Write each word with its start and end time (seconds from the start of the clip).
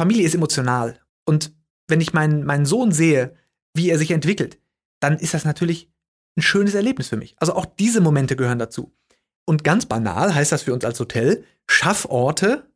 Familie 0.00 0.24
ist 0.24 0.34
emotional. 0.34 0.98
Und 1.26 1.52
wenn 1.86 2.00
ich 2.00 2.14
meinen, 2.14 2.44
meinen 2.44 2.64
Sohn 2.64 2.90
sehe, 2.90 3.36
wie 3.74 3.90
er 3.90 3.98
sich 3.98 4.12
entwickelt, 4.12 4.58
dann 4.98 5.18
ist 5.18 5.34
das 5.34 5.44
natürlich 5.44 5.92
ein 6.38 6.42
schönes 6.42 6.72
Erlebnis 6.72 7.08
für 7.08 7.18
mich. 7.18 7.36
Also 7.38 7.54
auch 7.54 7.66
diese 7.66 8.00
Momente 8.00 8.34
gehören 8.34 8.58
dazu. 8.58 8.96
Und 9.46 9.62
ganz 9.62 9.84
banal 9.84 10.34
heißt 10.34 10.52
das 10.52 10.62
für 10.62 10.72
uns 10.72 10.86
als 10.86 10.98
Hotel, 11.00 11.44
schaff 11.68 12.06
Orte, 12.06 12.70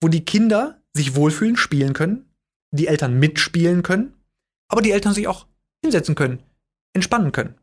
wo 0.00 0.08
die 0.08 0.24
Kinder 0.24 0.80
sich 0.94 1.14
wohlfühlen, 1.14 1.58
spielen 1.58 1.92
können, 1.92 2.30
die 2.70 2.86
Eltern 2.86 3.18
mitspielen 3.18 3.82
können, 3.82 4.14
aber 4.68 4.80
die 4.80 4.92
Eltern 4.92 5.12
sich 5.12 5.28
auch 5.28 5.48
hinsetzen 5.84 6.14
können, 6.14 6.42
entspannen 6.94 7.32
können. 7.32 7.56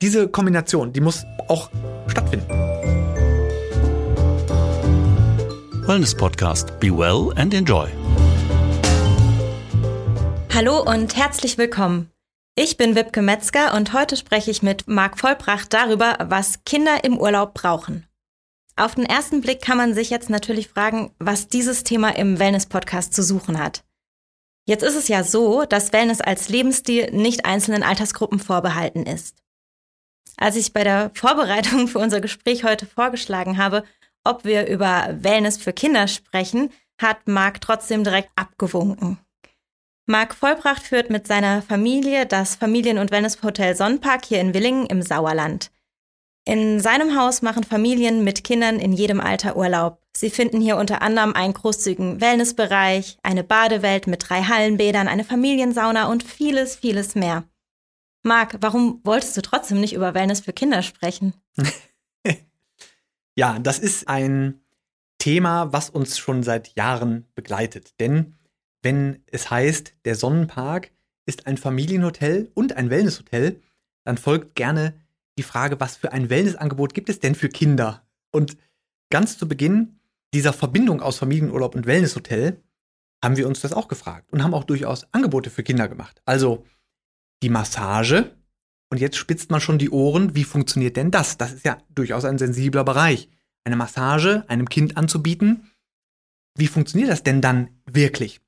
Diese 0.00 0.28
Kombination, 0.28 0.92
die 0.92 1.00
muss 1.00 1.24
auch 1.48 1.72
stattfinden. 2.06 2.46
Wellness 5.88 6.14
Podcast. 6.14 6.78
Be 6.78 6.96
well 6.96 7.32
and 7.34 7.52
enjoy. 7.52 7.88
Hallo 10.58 10.82
und 10.82 11.14
herzlich 11.14 11.56
willkommen. 11.56 12.10
Ich 12.56 12.76
bin 12.76 12.96
Wipke 12.96 13.22
Metzger 13.22 13.74
und 13.74 13.92
heute 13.92 14.16
spreche 14.16 14.50
ich 14.50 14.60
mit 14.60 14.88
Marc 14.88 15.16
Vollbracht 15.16 15.72
darüber, 15.72 16.18
was 16.20 16.64
Kinder 16.64 17.04
im 17.04 17.16
Urlaub 17.16 17.54
brauchen. 17.54 18.08
Auf 18.74 18.96
den 18.96 19.04
ersten 19.06 19.40
Blick 19.40 19.62
kann 19.62 19.76
man 19.76 19.94
sich 19.94 20.10
jetzt 20.10 20.30
natürlich 20.30 20.66
fragen, 20.66 21.14
was 21.20 21.46
dieses 21.46 21.84
Thema 21.84 22.16
im 22.16 22.40
Wellness-Podcast 22.40 23.14
zu 23.14 23.22
suchen 23.22 23.60
hat. 23.60 23.84
Jetzt 24.66 24.82
ist 24.82 24.96
es 24.96 25.06
ja 25.06 25.22
so, 25.22 25.64
dass 25.64 25.92
Wellness 25.92 26.20
als 26.20 26.48
Lebensstil 26.48 27.12
nicht 27.12 27.44
einzelnen 27.44 27.84
Altersgruppen 27.84 28.40
vorbehalten 28.40 29.06
ist. 29.06 29.36
Als 30.36 30.56
ich 30.56 30.72
bei 30.72 30.82
der 30.82 31.12
Vorbereitung 31.14 31.86
für 31.86 32.00
unser 32.00 32.20
Gespräch 32.20 32.64
heute 32.64 32.84
vorgeschlagen 32.84 33.58
habe, 33.58 33.84
ob 34.24 34.44
wir 34.44 34.66
über 34.66 35.06
Wellness 35.20 35.56
für 35.56 35.72
Kinder 35.72 36.08
sprechen, 36.08 36.72
hat 37.00 37.28
Marc 37.28 37.60
trotzdem 37.60 38.02
direkt 38.02 38.30
abgewunken. 38.34 39.20
Marc 40.10 40.34
Vollbracht 40.34 40.84
führt 40.84 41.10
mit 41.10 41.26
seiner 41.26 41.60
Familie 41.60 42.24
das 42.24 42.56
Familien- 42.56 42.96
und 42.96 43.10
Wellnesshotel 43.10 43.76
Sonnenpark 43.76 44.24
hier 44.24 44.40
in 44.40 44.54
Willingen 44.54 44.86
im 44.86 45.02
Sauerland. 45.02 45.70
In 46.46 46.80
seinem 46.80 47.14
Haus 47.14 47.42
machen 47.42 47.62
Familien 47.62 48.24
mit 48.24 48.42
Kindern 48.42 48.78
in 48.78 48.94
jedem 48.94 49.20
Alter 49.20 49.54
Urlaub. 49.54 50.00
Sie 50.16 50.30
finden 50.30 50.62
hier 50.62 50.78
unter 50.78 51.02
anderem 51.02 51.34
einen 51.34 51.52
großzügigen 51.52 52.22
Wellnessbereich, 52.22 53.18
eine 53.22 53.44
Badewelt 53.44 54.06
mit 54.06 54.26
drei 54.26 54.44
Hallenbädern, 54.44 55.08
eine 55.08 55.24
Familiensauna 55.24 56.10
und 56.10 56.22
vieles, 56.22 56.74
vieles 56.74 57.14
mehr. 57.14 57.44
Marc, 58.22 58.56
warum 58.62 59.02
wolltest 59.04 59.36
du 59.36 59.42
trotzdem 59.42 59.78
nicht 59.78 59.92
über 59.92 60.14
Wellness 60.14 60.40
für 60.40 60.54
Kinder 60.54 60.80
sprechen? 60.80 61.34
ja, 63.36 63.58
das 63.58 63.78
ist 63.78 64.08
ein 64.08 64.62
Thema, 65.18 65.70
was 65.74 65.90
uns 65.90 66.16
schon 66.16 66.42
seit 66.42 66.74
Jahren 66.76 67.28
begleitet. 67.34 67.92
Denn 68.00 68.37
wenn 68.82 69.22
es 69.26 69.50
heißt, 69.50 69.94
der 70.04 70.14
Sonnenpark 70.14 70.90
ist 71.26 71.46
ein 71.46 71.56
Familienhotel 71.56 72.50
und 72.54 72.74
ein 72.74 72.90
Wellnesshotel, 72.90 73.60
dann 74.04 74.18
folgt 74.18 74.54
gerne 74.54 74.94
die 75.36 75.42
Frage, 75.42 75.78
was 75.80 75.96
für 75.96 76.12
ein 76.12 76.30
Wellnessangebot 76.30 76.94
gibt 76.94 77.08
es 77.08 77.20
denn 77.20 77.34
für 77.34 77.48
Kinder? 77.48 78.06
Und 78.30 78.56
ganz 79.10 79.38
zu 79.38 79.48
Beginn 79.48 80.00
dieser 80.34 80.52
Verbindung 80.52 81.00
aus 81.00 81.18
Familienurlaub 81.18 81.74
und 81.74 81.86
Wellnesshotel 81.86 82.62
haben 83.22 83.36
wir 83.36 83.48
uns 83.48 83.60
das 83.60 83.72
auch 83.72 83.88
gefragt 83.88 84.32
und 84.32 84.42
haben 84.42 84.54
auch 84.54 84.64
durchaus 84.64 85.12
Angebote 85.12 85.50
für 85.50 85.62
Kinder 85.62 85.88
gemacht. 85.88 86.20
Also 86.24 86.64
die 87.42 87.50
Massage. 87.50 88.34
Und 88.90 89.00
jetzt 89.00 89.16
spitzt 89.16 89.50
man 89.50 89.60
schon 89.60 89.78
die 89.78 89.90
Ohren. 89.90 90.34
Wie 90.34 90.44
funktioniert 90.44 90.96
denn 90.96 91.10
das? 91.10 91.36
Das 91.36 91.52
ist 91.52 91.64
ja 91.64 91.78
durchaus 91.90 92.24
ein 92.24 92.38
sensibler 92.38 92.84
Bereich. 92.84 93.28
Eine 93.64 93.76
Massage 93.76 94.44
einem 94.48 94.68
Kind 94.68 94.96
anzubieten. 94.96 95.70
Wie 96.56 96.68
funktioniert 96.68 97.10
das 97.10 97.22
denn 97.22 97.40
dann 97.40 97.68
wirklich? 97.84 98.40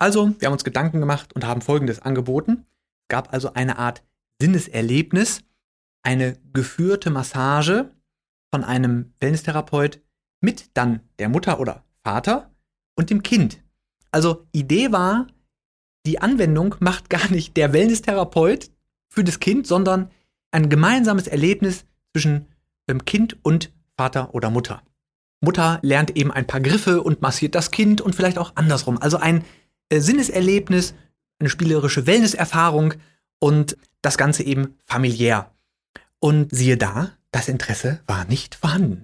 Also, 0.00 0.34
wir 0.38 0.46
haben 0.46 0.54
uns 0.54 0.64
Gedanken 0.64 0.98
gemacht 1.00 1.34
und 1.34 1.46
haben 1.46 1.60
Folgendes 1.60 2.00
angeboten. 2.00 2.66
Es 3.02 3.08
gab 3.08 3.32
also 3.34 3.52
eine 3.52 3.78
Art 3.78 4.02
Sinneserlebnis, 4.40 5.42
eine 6.02 6.38
geführte 6.54 7.10
Massage 7.10 7.90
von 8.52 8.64
einem 8.64 9.12
Wellnesstherapeut 9.20 10.00
mit 10.40 10.70
dann 10.74 11.00
der 11.18 11.28
Mutter 11.28 11.60
oder 11.60 11.84
Vater 12.02 12.50
und 12.96 13.10
dem 13.10 13.22
Kind. 13.22 13.62
Also 14.10 14.46
Idee 14.52 14.90
war, 14.90 15.26
die 16.06 16.20
Anwendung 16.20 16.76
macht 16.80 17.10
gar 17.10 17.30
nicht 17.30 17.58
der 17.58 17.74
Wellnesstherapeut 17.74 18.70
für 19.12 19.22
das 19.22 19.38
Kind, 19.38 19.66
sondern 19.66 20.10
ein 20.50 20.70
gemeinsames 20.70 21.26
Erlebnis 21.26 21.84
zwischen 22.12 22.46
dem 22.88 23.04
Kind 23.04 23.36
und 23.44 23.70
Vater 23.98 24.34
oder 24.34 24.48
Mutter. 24.48 24.82
Mutter 25.42 25.78
lernt 25.82 26.16
eben 26.16 26.30
ein 26.30 26.46
paar 26.46 26.60
Griffe 26.60 27.02
und 27.02 27.20
massiert 27.20 27.54
das 27.54 27.70
Kind 27.70 28.00
und 28.00 28.14
vielleicht 28.14 28.38
auch 28.38 28.56
andersrum. 28.56 29.00
Also 29.00 29.18
ein 29.18 29.44
Sinneserlebnis, 29.92 30.94
eine 31.40 31.50
spielerische 31.50 32.06
Wellnesserfahrung 32.06 32.94
und 33.40 33.76
das 34.02 34.16
Ganze 34.18 34.44
eben 34.44 34.76
familiär. 34.84 35.52
Und 36.20 36.54
siehe 36.54 36.76
da, 36.76 37.12
das 37.32 37.48
Interesse 37.48 38.00
war 38.06 38.24
nicht 38.26 38.54
vorhanden. 38.54 39.02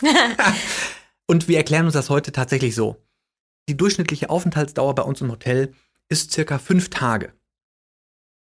und 1.26 1.48
wir 1.48 1.58
erklären 1.58 1.86
uns 1.86 1.94
das 1.94 2.08
heute 2.08 2.32
tatsächlich 2.32 2.74
so. 2.74 2.96
Die 3.68 3.76
durchschnittliche 3.76 4.30
Aufenthaltsdauer 4.30 4.94
bei 4.94 5.02
uns 5.02 5.20
im 5.20 5.30
Hotel 5.30 5.74
ist 6.08 6.32
circa 6.32 6.58
fünf 6.58 6.90
Tage. 6.90 7.32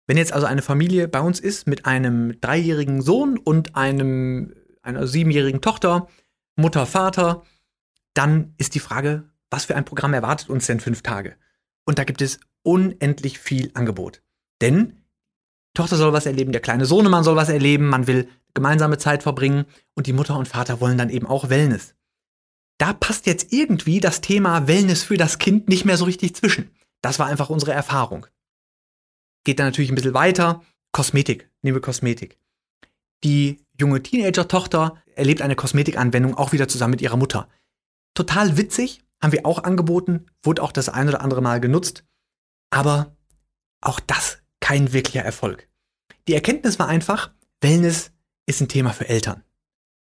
Wenn 0.07 0.17
jetzt 0.17 0.33
also 0.33 0.47
eine 0.47 0.61
Familie 0.61 1.07
bei 1.07 1.19
uns 1.19 1.39
ist 1.39 1.67
mit 1.67 1.85
einem 1.85 2.39
dreijährigen 2.39 3.01
Sohn 3.01 3.37
und 3.37 3.75
einem, 3.75 4.53
einer 4.81 5.05
siebenjährigen 5.05 5.61
Tochter, 5.61 6.07
Mutter, 6.55 6.85
Vater, 6.85 7.43
dann 8.13 8.53
ist 8.57 8.73
die 8.73 8.79
Frage, 8.79 9.29
was 9.49 9.65
für 9.65 9.75
ein 9.75 9.85
Programm 9.85 10.13
erwartet 10.13 10.49
uns 10.49 10.65
denn 10.65 10.79
fünf 10.79 11.01
Tage? 11.01 11.35
Und 11.87 11.99
da 11.99 12.03
gibt 12.03 12.21
es 12.21 12.39
unendlich 12.63 13.39
viel 13.39 13.71
Angebot. 13.73 14.21
Denn 14.61 15.01
Tochter 15.73 15.95
soll 15.95 16.11
was 16.11 16.25
erleben, 16.25 16.51
der 16.51 16.61
kleine 16.61 16.85
Sohnemann 16.85 17.23
soll 17.23 17.35
was 17.35 17.49
erleben, 17.49 17.87
man 17.87 18.07
will 18.07 18.27
gemeinsame 18.53 18.97
Zeit 18.97 19.23
verbringen 19.23 19.65
und 19.95 20.07
die 20.07 20.13
Mutter 20.13 20.37
und 20.37 20.47
Vater 20.47 20.81
wollen 20.81 20.97
dann 20.97 21.09
eben 21.09 21.27
auch 21.27 21.49
Wellness. 21.49 21.95
Da 22.79 22.93
passt 22.93 23.25
jetzt 23.25 23.53
irgendwie 23.53 23.99
das 23.99 24.21
Thema 24.21 24.67
Wellness 24.67 25.03
für 25.03 25.17
das 25.17 25.37
Kind 25.39 25.69
nicht 25.69 25.85
mehr 25.85 25.97
so 25.97 26.05
richtig 26.05 26.35
zwischen. 26.35 26.71
Das 27.01 27.19
war 27.19 27.27
einfach 27.27 27.49
unsere 27.49 27.73
Erfahrung. 27.73 28.27
Geht 29.45 29.59
dann 29.59 29.67
natürlich 29.67 29.91
ein 29.91 29.95
bisschen 29.95 30.13
weiter. 30.13 30.63
Kosmetik, 30.91 31.49
nehmen 31.61 31.75
wir 31.75 31.81
Kosmetik. 31.81 32.37
Die 33.23 33.63
junge 33.79 34.03
Teenager-Tochter 34.03 35.01
erlebt 35.15 35.41
eine 35.41 35.55
Kosmetikanwendung 35.55 36.35
auch 36.35 36.51
wieder 36.51 36.67
zusammen 36.67 36.91
mit 36.91 37.01
ihrer 37.01 37.17
Mutter. 37.17 37.47
Total 38.13 38.57
witzig, 38.57 39.03
haben 39.21 39.31
wir 39.31 39.45
auch 39.45 39.63
angeboten, 39.63 40.25
wurde 40.43 40.61
auch 40.61 40.71
das 40.71 40.89
ein 40.89 41.07
oder 41.07 41.21
andere 41.21 41.41
Mal 41.41 41.59
genutzt. 41.59 42.05
Aber 42.69 43.15
auch 43.81 43.99
das 43.99 44.39
kein 44.59 44.93
wirklicher 44.93 45.23
Erfolg. 45.23 45.67
Die 46.27 46.33
Erkenntnis 46.33 46.77
war 46.79 46.87
einfach, 46.87 47.31
Wellness 47.61 48.11
ist 48.45 48.61
ein 48.61 48.67
Thema 48.67 48.91
für 48.91 49.07
Eltern. 49.07 49.43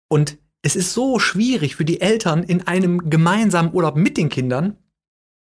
Und 0.10 0.38
es 0.62 0.76
ist 0.76 0.94
so 0.94 1.20
schwierig 1.20 1.76
für 1.76 1.86
die 1.86 2.02
Eltern 2.02 2.44
in 2.44 2.68
einem 2.68 3.10
gemeinsamen 3.10 3.74
Urlaub 3.74 3.96
mit 3.96 4.18
den 4.18 4.30
Kindern 4.30 4.78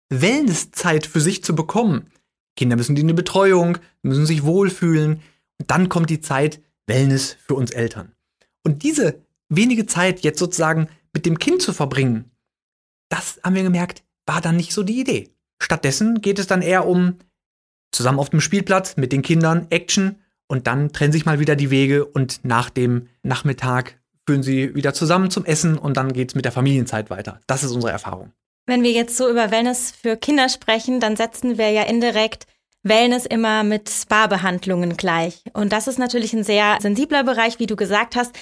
Wellnesszeit 0.10 1.06
für 1.06 1.22
sich 1.22 1.44
zu 1.44 1.56
bekommen. 1.56 2.10
Kinder 2.56 2.76
müssen 2.76 2.96
die 2.96 3.04
eine 3.04 3.14
Betreuung, 3.14 3.78
müssen 4.02 4.26
sich 4.26 4.44
wohlfühlen. 4.44 5.22
Und 5.60 5.72
dann 5.72 5.90
kommt 5.90 6.10
die 6.10 6.22
Zeit 6.22 6.62
Wellness 6.88 7.38
für 7.46 7.54
uns 7.54 7.72
Eltern. 7.72 8.14
Und 8.64 8.84
diese 8.84 9.22
wenige 9.50 9.86
Zeit 9.86 10.22
jetzt 10.22 10.40
sozusagen 10.40 10.88
mit 11.14 11.26
dem 11.26 11.38
Kind 11.38 11.62
zu 11.62 11.74
verbringen, 11.74 12.32
das 13.10 13.40
haben 13.44 13.56
wir 13.56 13.64
gemerkt, 13.64 14.04
war 14.26 14.42
dann 14.42 14.56
nicht 14.56 14.74
so 14.74 14.84
die 14.84 15.00
Idee. 15.00 15.30
Stattdessen 15.62 16.22
geht 16.22 16.40
es 16.40 16.48
dann 16.48 16.62
eher 16.62 16.88
um 16.88 17.16
zusammen 17.92 18.20
auf 18.20 18.30
dem 18.30 18.42
Spielplatz 18.42 18.98
mit 18.98 19.12
den 19.12 19.22
Kindern, 19.22 19.68
Action 19.70 20.20
und 20.48 20.68
dann 20.68 20.94
trennen 20.94 21.12
sich 21.12 21.26
mal 21.26 21.40
wieder 21.40 21.56
die 21.56 21.72
Wege 21.72 22.06
und 22.06 22.46
nach 22.46 22.70
dem 22.70 23.08
Nachmittag 23.24 24.00
führen 24.26 24.44
sie 24.44 24.76
wieder 24.76 24.94
zusammen 24.94 25.32
zum 25.32 25.46
Essen 25.46 25.78
und 25.78 25.98
dann 25.98 26.14
geht 26.14 26.30
es 26.30 26.36
mit 26.36 26.46
der 26.46 26.52
Familienzeit 26.52 27.10
weiter. 27.10 27.40
Das 27.48 27.64
ist 27.64 27.72
unsere 27.72 27.92
Erfahrung. 27.92 28.32
Wenn 28.68 28.84
wir 28.84 28.92
jetzt 28.92 29.18
so 29.18 29.28
über 29.28 29.50
Wellness 29.50 29.92
für 29.92 30.16
Kinder 30.16 30.48
sprechen, 30.50 31.00
dann 31.00 31.16
setzen 31.16 31.58
wir 31.58 31.72
ja 31.72 31.84
indirekt 31.84 32.46
Wellness 32.84 33.26
immer 33.26 33.64
mit 33.64 33.90
Spa-Behandlungen 33.90 34.96
gleich. 34.96 35.44
Und 35.54 35.74
das 35.74 35.88
ist 35.88 35.98
natürlich 35.98 36.34
ein 36.34 36.44
sehr 36.44 36.78
sensibler 36.80 37.24
Bereich, 37.24 37.60
wie 37.60 37.66
du 37.66 37.76
gesagt 37.76 38.16
hast. 38.16 38.38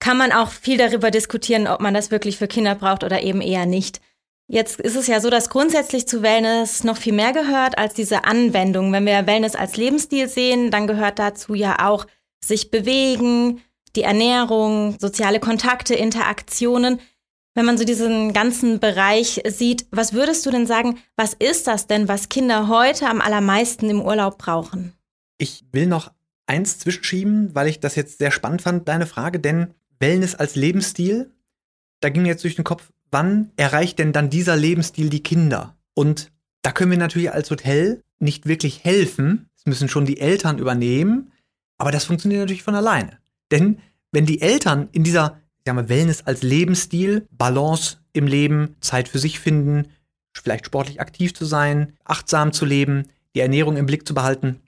Kann 0.00 0.16
man 0.16 0.32
auch 0.32 0.50
viel 0.50 0.78
darüber 0.78 1.10
diskutieren, 1.10 1.66
ob 1.66 1.80
man 1.80 1.94
das 1.94 2.10
wirklich 2.10 2.38
für 2.38 2.48
Kinder 2.48 2.74
braucht 2.74 3.04
oder 3.04 3.22
eben 3.22 3.40
eher 3.40 3.66
nicht. 3.66 4.00
Jetzt 4.48 4.80
ist 4.80 4.96
es 4.96 5.06
ja 5.06 5.20
so, 5.20 5.30
dass 5.30 5.48
grundsätzlich 5.48 6.08
zu 6.08 6.22
Wellness 6.22 6.82
noch 6.82 6.96
viel 6.96 7.12
mehr 7.12 7.32
gehört 7.32 7.78
als 7.78 7.94
diese 7.94 8.24
Anwendung. 8.24 8.92
Wenn 8.92 9.06
wir 9.06 9.26
Wellness 9.26 9.54
als 9.54 9.76
Lebensstil 9.76 10.28
sehen, 10.28 10.72
dann 10.72 10.88
gehört 10.88 11.20
dazu 11.20 11.54
ja 11.54 11.86
auch 11.88 12.06
sich 12.44 12.72
bewegen, 12.72 13.60
die 13.94 14.02
Ernährung, 14.02 14.96
soziale 14.98 15.38
Kontakte, 15.38 15.94
Interaktionen. 15.94 16.98
Wenn 17.54 17.64
man 17.64 17.78
so 17.78 17.84
diesen 17.84 18.32
ganzen 18.32 18.80
Bereich 18.80 19.40
sieht, 19.46 19.86
was 19.90 20.14
würdest 20.14 20.46
du 20.46 20.50
denn 20.50 20.66
sagen, 20.66 20.98
was 21.14 21.34
ist 21.34 21.66
das 21.66 21.86
denn, 21.86 22.08
was 22.08 22.28
Kinder 22.28 22.66
heute 22.66 23.06
am 23.06 23.20
allermeisten 23.20 23.90
im 23.90 24.00
Urlaub 24.00 24.38
brauchen? 24.38 24.94
Ich 25.38 25.64
will 25.70 25.86
noch 25.86 26.10
eins 26.46 26.78
zwischenschieben, 26.78 27.54
weil 27.54 27.68
ich 27.68 27.78
das 27.78 27.94
jetzt 27.94 28.18
sehr 28.18 28.32
spannend 28.32 28.62
fand, 28.62 28.88
deine 28.88 29.06
Frage, 29.06 29.38
denn 29.38 29.74
Wellness 30.00 30.34
als 30.34 30.56
Lebensstil, 30.56 31.30
da 32.00 32.08
ging 32.08 32.22
mir 32.22 32.28
jetzt 32.28 32.44
durch 32.44 32.56
den 32.56 32.64
Kopf, 32.64 32.90
wann 33.10 33.52
erreicht 33.56 33.98
denn 33.98 34.12
dann 34.12 34.30
dieser 34.30 34.56
Lebensstil 34.56 35.10
die 35.10 35.22
Kinder? 35.22 35.76
Und 35.94 36.32
Da 36.62 36.72
können 36.72 36.90
wir 36.90 36.98
natürlich 36.98 37.32
als 37.32 37.50
Hotel 37.50 38.02
nicht 38.18 38.46
wirklich 38.46 38.84
helfen. 38.84 39.48
Das 39.56 39.66
müssen 39.66 39.88
schon 39.88 40.04
die 40.04 40.20
Eltern 40.20 40.58
übernehmen. 40.58 41.32
Aber 41.78 41.90
das 41.90 42.04
funktioniert 42.04 42.40
natürlich 42.40 42.62
von 42.62 42.74
alleine. 42.74 43.18
Denn 43.50 43.78
wenn 44.12 44.26
die 44.26 44.42
Eltern 44.42 44.88
in 44.92 45.04
dieser 45.04 45.38
ich 45.58 45.64
sag 45.66 45.74
mal, 45.74 45.88
Wellness 45.88 46.22
als 46.26 46.42
Lebensstil, 46.42 47.26
Balance 47.30 47.98
im 48.12 48.26
Leben, 48.26 48.76
Zeit 48.80 49.08
für 49.08 49.18
sich 49.18 49.40
finden, 49.40 49.88
vielleicht 50.34 50.66
sportlich 50.66 51.00
aktiv 51.00 51.34
zu 51.34 51.44
sein, 51.44 51.94
achtsam 52.04 52.52
zu 52.52 52.64
leben, 52.64 53.08
die 53.34 53.40
Ernährung 53.40 53.76
im 53.76 53.86
Blick 53.86 54.06
zu 54.06 54.14
behalten. 54.14 54.60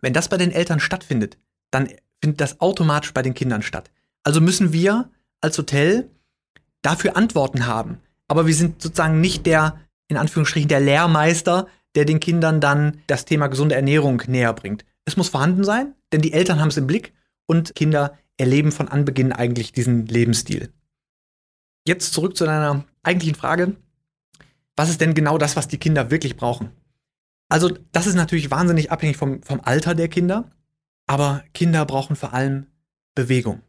Wenn 0.00 0.12
das 0.12 0.28
bei 0.28 0.36
den 0.36 0.50
Eltern 0.50 0.80
stattfindet, 0.80 1.38
dann 1.70 1.88
findet 2.20 2.40
das 2.40 2.60
automatisch 2.60 3.12
bei 3.14 3.22
den 3.22 3.34
Kindern 3.34 3.62
statt. 3.62 3.90
Also 4.24 4.40
müssen 4.40 4.72
wir 4.72 5.10
als 5.40 5.58
Hotel 5.58 6.10
dafür 6.82 7.16
Antworten 7.16 7.66
haben. 7.66 8.00
Aber 8.26 8.46
wir 8.46 8.54
sind 8.54 8.82
sozusagen 8.82 9.20
nicht 9.20 9.46
der, 9.46 9.78
in 10.08 10.16
Anführungsstrichen, 10.16 10.68
der 10.68 10.80
Lehrmeister, 10.80 11.68
der 11.94 12.04
den 12.04 12.20
Kindern 12.20 12.60
dann 12.60 13.00
das 13.06 13.24
Thema 13.24 13.46
gesunde 13.46 13.74
Ernährung 13.74 14.22
näher 14.26 14.52
bringt. 14.52 14.84
Es 15.04 15.16
muss 15.16 15.28
vorhanden 15.28 15.64
sein, 15.64 15.94
denn 16.12 16.22
die 16.22 16.32
Eltern 16.32 16.60
haben 16.60 16.68
es 16.68 16.76
im 16.76 16.86
Blick 16.86 17.12
und 17.46 17.74
Kinder 17.74 18.18
erleben 18.36 18.72
von 18.72 18.88
Anbeginn 18.88 19.32
eigentlich 19.32 19.72
diesen 19.72 20.06
Lebensstil. 20.06 20.72
Jetzt 21.86 22.14
zurück 22.14 22.36
zu 22.36 22.46
deiner 22.46 22.84
eigentlichen 23.02 23.36
Frage. 23.36 23.76
Was 24.76 24.88
ist 24.88 25.00
denn 25.00 25.14
genau 25.14 25.38
das, 25.38 25.56
was 25.56 25.68
die 25.68 25.78
Kinder 25.78 26.10
wirklich 26.10 26.36
brauchen? 26.36 26.70
Also, 27.48 27.70
das 27.92 28.06
ist 28.06 28.14
natürlich 28.14 28.50
wahnsinnig 28.50 28.90
abhängig 28.90 29.18
vom, 29.18 29.42
vom 29.42 29.60
Alter 29.60 29.94
der 29.94 30.08
Kinder, 30.08 30.50
aber 31.06 31.44
Kinder 31.52 31.84
brauchen 31.84 32.16
vor 32.16 32.32
allem 32.32 32.66
Bewegung. 33.14 33.60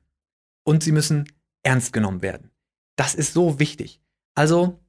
Und 0.66 0.84
sie 0.84 0.92
müssen 0.92 1.32
ernst 1.64 1.94
genommen 1.94 2.22
werden. 2.22 2.52
Das 2.98 3.16
ist 3.16 3.34
so 3.34 3.60
wichtig. 3.60 4.02
Also, 4.34 4.80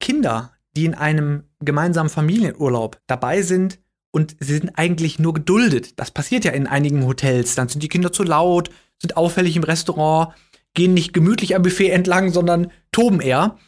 Kinder, 0.00 0.52
die 0.74 0.86
in 0.86 0.94
einem 0.94 1.44
gemeinsamen 1.60 2.08
Familienurlaub 2.08 3.00
dabei 3.06 3.42
sind 3.42 3.78
und 4.10 4.36
sie 4.40 4.54
sind 4.54 4.78
eigentlich 4.78 5.18
nur 5.18 5.34
geduldet. 5.34 5.98
Das 5.98 6.10
passiert 6.10 6.44
ja 6.44 6.52
in 6.52 6.66
einigen 6.66 7.04
Hotels. 7.06 7.54
Dann 7.54 7.68
sind 7.68 7.82
die 7.82 7.88
Kinder 7.88 8.12
zu 8.12 8.22
laut, 8.22 8.70
sind 9.00 9.16
auffällig 9.16 9.56
im 9.56 9.64
Restaurant, 9.64 10.34
gehen 10.74 10.94
nicht 10.94 11.12
gemütlich 11.12 11.54
am 11.54 11.62
Buffet 11.62 11.90
entlang, 11.90 12.30
sondern 12.30 12.70
toben 12.92 13.20
eher. 13.20 13.58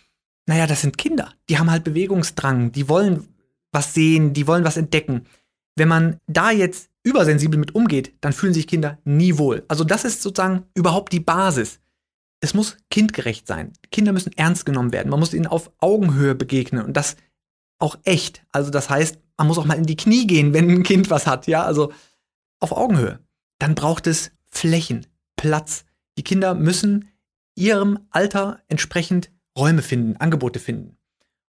Naja, 0.47 0.67
das 0.67 0.83
sind 0.83 0.99
Kinder. 0.99 1.33
Die 1.49 1.59
haben 1.59 1.71
halt 1.71 1.85
Bewegungsdrang. 1.85 2.73
Die 2.73 2.89
wollen 2.89 3.29
was 3.73 3.95
sehen, 3.95 4.33
die 4.33 4.47
wollen 4.47 4.65
was 4.65 4.77
entdecken. 4.77 5.27
Wenn 5.77 5.89
man 5.89 6.21
da 6.27 6.51
jetzt 6.51 6.91
übersensibel 7.05 7.59
mit 7.59 7.75
umgeht, 7.75 8.15
dann 8.21 8.33
fühlen 8.33 8.55
sich 8.55 8.67
Kinder 8.67 8.99
nie 9.05 9.39
wohl. 9.39 9.65
Also 9.69 9.85
das 9.85 10.05
ist 10.05 10.23
sozusagen 10.23 10.65
überhaupt 10.75 11.13
die 11.13 11.21
Basis. 11.21 11.79
Es 12.41 12.55
muss 12.55 12.77
kindgerecht 12.91 13.47
sein. 13.47 13.73
Kinder 13.93 14.13
müssen 14.13 14.33
ernst 14.37 14.67
genommen 14.67 14.93
werden. 14.93 15.11
Man 15.11 15.21
muss 15.21 15.35
ihnen 15.35 15.47
auf 15.47 15.71
Augenhöhe 15.79 16.35
begegnen 16.35 16.85
und 16.85 16.97
das 16.97 17.17
auch 17.79 17.97
echt. 18.05 18.45
Also 18.53 18.71
das 18.71 18.91
heißt, 18.91 19.19
man 19.37 19.47
muss 19.47 19.59
auch 19.59 19.65
mal 19.65 19.79
in 19.79 19.87
die 19.87 19.97
Knie 19.97 20.27
gehen, 20.27 20.53
wenn 20.53 20.71
ein 20.71 20.83
Kind 20.83 21.11
was 21.11 21.27
hat, 21.27 21.47
ja, 21.47 21.65
also 21.65 21.93
auf 22.61 22.73
Augenhöhe. 22.73 23.21
Dann 23.59 23.75
braucht 23.75 24.07
es 24.07 24.33
Flächen, 24.51 25.07
Platz. 25.37 25.85
Die 26.17 26.25
Kinder 26.25 26.55
müssen 26.55 27.11
ihrem 27.55 27.99
Alter 28.11 28.61
entsprechend 28.69 29.31
Räume 29.57 29.83
finden, 29.83 30.17
Angebote 30.17 30.59
finden. 30.59 30.97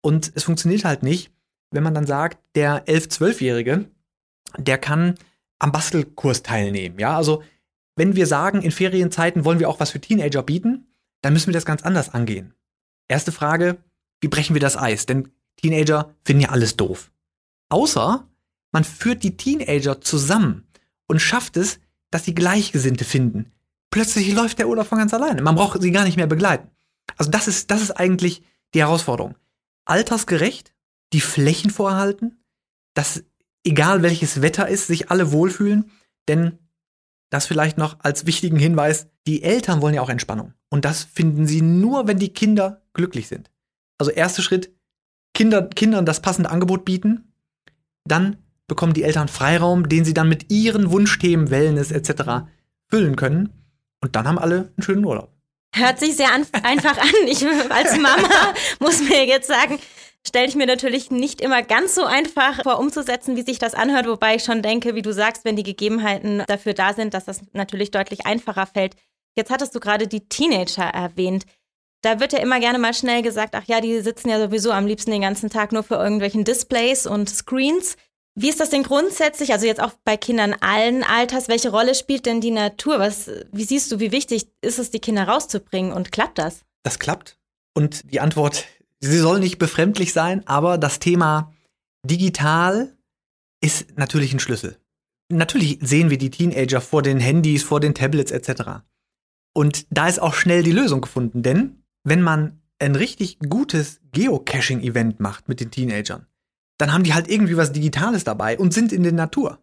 Und 0.03 0.33
es 0.35 0.45
funktioniert 0.45 0.85
halt 0.85 1.03
nicht, 1.03 1.33
wenn 1.71 1.83
man 1.83 1.95
dann 1.95 2.07
sagt, 2.07 2.39
der 2.55 2.87
11-, 2.87 3.11
12-Jährige, 3.19 3.87
der 4.57 4.79
kann 4.79 5.15
am 5.61 5.71
Bastelkurs 5.71 6.43
teilnehmen. 6.43 6.99
Ja, 6.99 7.17
also 7.17 7.45
wenn 7.95 8.17
wir 8.17 8.27
sagen, 8.27 8.63
in 8.63 8.73
Ferienzeiten 8.73 9.45
wollen 9.45 9.61
wir 9.61 9.69
auch 9.69 9.79
was 9.79 9.91
für 9.91 10.01
Teenager 10.01 10.43
bieten, 10.43 10.89
dann 11.23 11.33
müssen 11.33 11.49
wir 11.49 11.55
das 11.55 11.67
ganz 11.67 11.83
anders 11.83 12.09
angehen. 12.09 12.55
Erste 13.09 13.31
Frage, 13.31 13.79
wie 14.21 14.29
brechen 14.29 14.55
wir 14.55 14.61
das 14.61 14.77
Eis? 14.77 15.07
Denn 15.07 15.31
Teenager 15.57 16.15
finden 16.25 16.43
ja 16.43 16.49
alles 16.49 16.77
doof. 16.77 17.13
Außer 17.69 18.27
man 18.73 18.85
führt 18.85 19.23
die 19.23 19.37
Teenager 19.37 20.01
zusammen 20.01 20.67
und 21.07 21.21
schafft 21.21 21.57
es, 21.57 21.81
dass 22.11 22.25
sie 22.25 22.35
Gleichgesinnte 22.35 23.05
finden. 23.05 23.53
Plötzlich 23.91 24.33
läuft 24.33 24.59
der 24.59 24.69
Urlaub 24.69 24.87
von 24.87 24.99
ganz 24.99 25.13
alleine. 25.13 25.43
Man 25.43 25.57
braucht 25.57 25.83
sie 25.83 25.91
gar 25.91 26.05
nicht 26.05 26.17
mehr 26.17 26.29
begleiten. 26.29 26.71
Also 27.17 27.31
das 27.31 27.49
ist, 27.49 27.71
das 27.71 27.83
ist 27.83 27.91
eigentlich 27.91 28.43
die 28.75 28.81
Herausforderung. 28.81 29.37
Altersgerecht, 29.85 30.73
die 31.13 31.21
Flächen 31.21 31.71
vorhalten, 31.71 32.45
dass 32.95 33.25
egal 33.65 34.03
welches 34.03 34.43
Wetter 34.43 34.69
ist, 34.69 34.87
sich 34.87 35.11
alle 35.11 35.33
wohlfühlen, 35.33 35.91
denn 36.29 36.59
das 37.31 37.47
vielleicht 37.47 37.79
noch 37.79 38.01
als 38.01 38.27
wichtigen 38.27 38.59
Hinweis, 38.59 39.09
die 39.27 39.43
Eltern 39.43 39.81
wollen 39.81 39.95
ja 39.95 40.03
auch 40.03 40.09
Entspannung. 40.09 40.55
Und 40.69 40.85
das 40.85 41.05
finden 41.05 41.47
sie 41.47 41.63
nur, 41.63 42.07
wenn 42.07 42.19
die 42.19 42.33
Kinder 42.33 42.83
glücklich 42.93 43.29
sind. 43.29 43.51
Also 43.99 44.11
erster 44.11 44.43
Schritt, 44.43 44.73
Kinder, 45.35 45.63
Kindern 45.69 46.07
das 46.07 46.23
passende 46.23 46.51
Angebot 46.51 46.85
bieten, 46.85 47.33
dann 48.05 48.39
bekommen 48.67 48.95
die 48.95 49.03
Eltern 49.03 49.29
Freiraum, 49.29 49.89
den 49.89 50.05
sie 50.05 50.15
dann 50.15 50.29
mit 50.29 50.51
ihren 50.51 50.91
Wunschthemen, 50.91 51.51
Wellness 51.51 51.91
etc. 51.93 52.49
füllen 52.89 53.17
können. 53.17 53.51
Und 54.01 54.17
dann 54.17 54.27
haben 54.27 54.39
alle 54.39 54.73
einen 54.77 54.83
schönen 54.83 55.05
Urlaub. 55.05 55.33
Hört 55.75 56.01
sich 56.01 56.17
sehr 56.17 56.33
einfach 56.33 56.99
an. 56.99 57.15
Ich 57.27 57.47
als 57.69 57.97
Mama 57.97 58.55
muss 58.81 59.01
mir 59.01 59.25
jetzt 59.27 59.47
sagen, 59.47 59.79
stelle 60.27 60.47
ich 60.47 60.55
mir 60.55 60.67
natürlich 60.67 61.11
nicht 61.11 61.41
immer 61.41 61.63
ganz 61.63 61.95
so 61.95 62.05
einfach 62.05 62.63
vor 62.63 62.79
umzusetzen, 62.79 63.37
wie 63.37 63.43
sich 63.43 63.59
das 63.59 63.75
anhört, 63.75 64.07
wobei 64.07 64.37
ich 64.37 64.45
schon 64.45 64.63
denke, 64.63 64.95
wie 64.95 65.03
du 65.03 65.13
sagst, 65.13 65.45
wenn 65.45 65.57
die 65.57 65.63
Gegebenheiten 65.63 66.45
dafür 66.47 66.75
da 66.75 66.93
sind, 66.93 67.15
dass 67.15 67.25
das 67.25 67.41
natürlich 67.53 67.91
deutlich 67.91 68.27
einfacher 68.27 68.67
fällt. 68.67 68.97
Jetzt 69.37 69.51
hattest 69.51 69.75
du 69.75 69.81
gerade 69.81 70.07
die 70.07 70.29
Teenager 70.29 70.85
erwähnt. 70.85 71.45
Da 72.03 72.21
wird 72.21 72.33
ja 72.33 72.39
immer 72.39 72.61
gerne 72.61 72.79
mal 72.79 72.95
schnell 72.95 73.23
gesagt, 73.23 73.55
ach 73.55 73.65
ja, 73.67 73.81
die 73.81 74.01
sitzen 74.01 74.31
ja 74.31 74.41
sowieso 74.41 74.73
am 74.73 74.87
liebsten 74.87 75.11
den 75.11 75.23
ganzen 75.23 75.51
Tag 75.51 75.73
nur 75.73 75.83
für 75.83 75.97
irgendwelchen 75.97 76.45
Displays 76.45 77.07
und 77.07 77.29
Screens. 77.29 77.97
Wie 78.35 78.49
ist 78.49 78.61
das 78.61 78.71
denn 78.71 78.85
grundsätzlich, 78.85 79.53
also 79.53 79.67
jetzt 79.67 79.83
auch 79.83 79.93
bei 80.05 80.17
Kindern 80.17 80.55
allen 80.61 81.03
Alters, 81.03 81.49
welche 81.49 81.71
Rolle 81.71 81.95
spielt 81.95 82.27
denn 82.27 82.41
die 82.41 82.53
Natur? 82.53 82.99
Was, 82.99 83.31
wie 83.53 83.65
siehst 83.65 83.93
du, 83.93 84.01
wie 84.01 84.13
wichtig 84.13 84.47
ist 84.63 84.79
es, 84.79 84.91
die 84.91 85.01
Kinder 85.01 85.25
rauszubringen 85.25 85.93
und 85.93 86.13
klappt 86.13 86.39
das? 86.39 86.61
Das 86.83 86.99
klappt. 86.99 87.39
Und 87.75 88.11
die 88.13 88.21
Antwort, 88.21 88.65
sie 89.01 89.19
soll 89.19 89.41
nicht 89.41 89.59
befremdlich 89.59 90.13
sein, 90.13 90.47
aber 90.47 90.79
das 90.79 90.99
Thema 90.99 91.53
digital 92.05 92.97
ist 93.61 93.99
natürlich 93.99 94.33
ein 94.33 94.41
Schlüssel. 94.41 94.79
Natürlich 95.31 95.79
sehen 95.81 96.11
wir 96.11 96.19
die 96.19 96.31
Teenager 96.31 96.81
vor 96.81 97.03
den 97.03 97.21
Handys, 97.21 97.63
vor 97.63 97.81
den 97.81 97.95
Tablets 97.95 98.31
etc. 98.31 98.83
Und 99.55 99.87
da 99.91 100.09
ist 100.09 100.21
auch 100.21 100.35
schnell 100.35 100.63
die 100.63 100.73
Lösung 100.73 101.01
gefunden, 101.01 101.43
denn 101.43 101.85
wenn 102.05 102.23
man 102.23 102.61
ein 102.79 102.97
richtig 102.97 103.39
gutes 103.41 104.01
Geocaching-Event 104.13 105.21
macht 105.21 105.49
mit 105.49 105.61
den 105.61 105.71
Teenagern, 105.71 106.27
dann 106.79 106.93
haben 106.93 107.05
die 107.05 107.13
halt 107.15 107.29
irgendwie 107.29 107.57
was 107.57 107.73
Digitales 107.73 108.25
dabei 108.25 108.59
und 108.59 108.73
sind 108.73 108.93
in 108.93 109.03
der 109.03 109.13
Natur. 109.13 109.63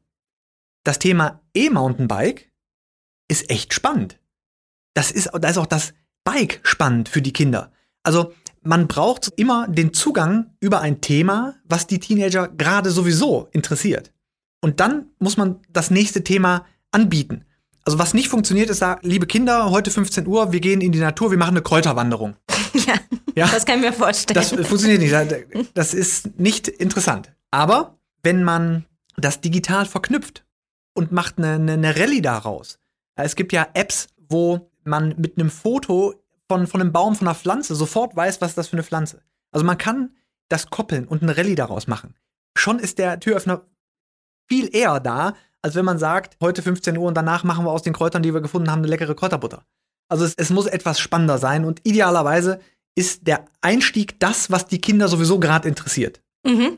Das 0.83 0.99
Thema 0.99 1.41
E-Mountainbike 1.55 2.51
ist 3.27 3.49
echt 3.49 3.73
spannend. 3.73 4.19
Das 4.93 5.11
ist, 5.11 5.29
da 5.33 5.49
ist 5.49 5.57
auch 5.57 5.65
das 5.65 5.93
Bike 6.23 6.59
spannend 6.63 7.09
für 7.09 7.21
die 7.21 7.33
Kinder. 7.33 7.71
Also 8.03 8.33
man 8.67 8.87
braucht 8.87 9.31
immer 9.37 9.67
den 9.67 9.93
Zugang 9.93 10.51
über 10.59 10.81
ein 10.81 10.99
Thema, 10.99 11.55
was 11.63 11.87
die 11.87 11.99
Teenager 11.99 12.49
gerade 12.49 12.91
sowieso 12.91 13.47
interessiert. 13.51 14.11
Und 14.61 14.79
dann 14.79 15.07
muss 15.19 15.37
man 15.37 15.59
das 15.71 15.89
nächste 15.89 16.23
Thema 16.23 16.65
anbieten. 16.91 17.45
Also 17.85 17.97
was 17.97 18.13
nicht 18.13 18.27
funktioniert, 18.27 18.69
ist, 18.69 18.83
liebe 19.01 19.25
Kinder, 19.25 19.71
heute 19.71 19.89
15 19.89 20.27
Uhr, 20.27 20.51
wir 20.51 20.59
gehen 20.59 20.81
in 20.81 20.91
die 20.91 20.99
Natur, 20.99 21.31
wir 21.31 21.37
machen 21.37 21.51
eine 21.51 21.61
Kräuterwanderung. 21.61 22.35
Ja, 22.85 22.93
ja, 23.35 23.47
das 23.47 23.65
kann 23.65 23.79
ich 23.79 23.85
mir 23.85 23.93
vorstellen. 23.93 24.35
Das 24.35 24.49
funktioniert 24.67 25.01
nicht. 25.01 25.71
Das 25.73 25.93
ist 25.93 26.39
nicht 26.39 26.67
interessant. 26.67 27.31
Aber 27.49 27.97
wenn 28.21 28.43
man 28.43 28.85
das 29.15 29.41
digital 29.41 29.85
verknüpft 29.85 30.45
und 30.93 31.11
macht 31.11 31.37
eine, 31.37 31.53
eine, 31.53 31.73
eine 31.73 31.95
Rallye 31.97 32.21
daraus. 32.21 32.77
Es 33.15 33.35
gibt 33.35 33.51
ja 33.51 33.67
Apps, 33.73 34.09
wo 34.29 34.69
man 34.83 35.15
mit 35.17 35.39
einem 35.39 35.49
Foto 35.49 36.13
von, 36.49 36.67
von 36.67 36.81
einem 36.81 36.91
Baum, 36.91 37.15
von 37.15 37.27
einer 37.27 37.35
Pflanze 37.35 37.75
sofort 37.75 38.15
weiß, 38.15 38.41
was 38.41 38.51
ist 38.51 38.57
das 38.57 38.67
für 38.67 38.73
eine 38.73 38.83
Pflanze. 38.83 39.21
Also 39.51 39.65
man 39.65 39.77
kann 39.77 40.15
das 40.49 40.69
koppeln 40.69 41.07
und 41.07 41.23
eine 41.23 41.37
Rallye 41.37 41.55
daraus 41.55 41.87
machen. 41.87 42.15
Schon 42.57 42.79
ist 42.79 42.97
der 42.97 43.19
Türöffner 43.19 43.65
viel 44.49 44.73
eher 44.73 44.99
da, 44.99 45.33
als 45.61 45.75
wenn 45.75 45.85
man 45.85 45.99
sagt, 45.99 46.37
heute 46.41 46.61
15 46.61 46.97
Uhr 46.97 47.07
und 47.07 47.15
danach 47.15 47.43
machen 47.43 47.65
wir 47.65 47.71
aus 47.71 47.83
den 47.83 47.93
Kräutern, 47.93 48.23
die 48.23 48.33
wir 48.33 48.41
gefunden 48.41 48.71
haben, 48.71 48.79
eine 48.79 48.87
leckere 48.87 49.15
Kräuterbutter. 49.15 49.65
Also 50.09 50.23
es, 50.23 50.33
es 50.35 50.49
muss 50.49 50.67
etwas 50.67 50.99
spannender 50.99 51.37
sein 51.37 51.65
und 51.65 51.81
idealerweise 51.83 52.59
ist 52.95 53.27
der 53.27 53.45
Einstieg 53.61 54.19
das, 54.19 54.49
was 54.49 54.67
die 54.67 54.79
Kinder 54.79 55.07
sowieso 55.07 55.39
gerade 55.39 55.67
interessiert. 55.67 56.21
Mhm. 56.45 56.77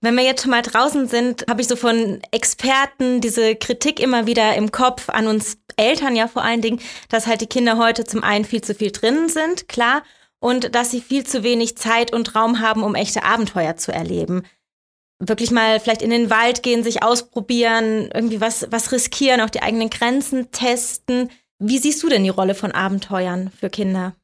Wenn 0.00 0.14
wir 0.14 0.22
jetzt 0.22 0.42
schon 0.42 0.52
mal 0.52 0.62
draußen 0.62 1.08
sind, 1.08 1.44
habe 1.48 1.60
ich 1.60 1.66
so 1.66 1.74
von 1.74 2.20
Experten 2.30 3.20
diese 3.20 3.56
Kritik 3.56 3.98
immer 3.98 4.26
wieder 4.26 4.54
im 4.54 4.70
Kopf, 4.70 5.08
an 5.08 5.26
uns 5.26 5.58
Eltern 5.78 6.16
ja 6.16 6.28
vor 6.28 6.42
allen 6.42 6.60
Dingen, 6.60 6.80
dass 7.08 7.26
halt 7.26 7.40
die 7.40 7.46
Kinder 7.46 7.78
heute 7.78 8.04
zum 8.04 8.22
einen 8.22 8.44
viel 8.44 8.62
zu 8.62 8.74
viel 8.74 8.90
drinnen 8.90 9.28
sind, 9.28 9.68
klar, 9.68 10.02
und 10.40 10.74
dass 10.74 10.90
sie 10.90 11.00
viel 11.00 11.26
zu 11.26 11.42
wenig 11.42 11.76
Zeit 11.76 12.12
und 12.12 12.34
Raum 12.34 12.60
haben, 12.60 12.82
um 12.82 12.94
echte 12.94 13.24
Abenteuer 13.24 13.76
zu 13.76 13.92
erleben. 13.92 14.42
Wirklich 15.18 15.50
mal 15.50 15.80
vielleicht 15.80 16.02
in 16.02 16.10
den 16.10 16.30
Wald 16.30 16.62
gehen, 16.62 16.84
sich 16.84 17.02
ausprobieren, 17.02 18.08
irgendwie 18.14 18.40
was, 18.40 18.68
was 18.70 18.92
riskieren, 18.92 19.40
auch 19.40 19.50
die 19.50 19.62
eigenen 19.62 19.90
Grenzen 19.90 20.52
testen. 20.52 21.30
Wie 21.58 21.78
siehst 21.78 22.02
du 22.04 22.08
denn 22.08 22.22
die 22.22 22.28
Rolle 22.28 22.54
von 22.54 22.70
Abenteuern 22.70 23.50
für 23.50 23.68
Kinder? 23.68 24.14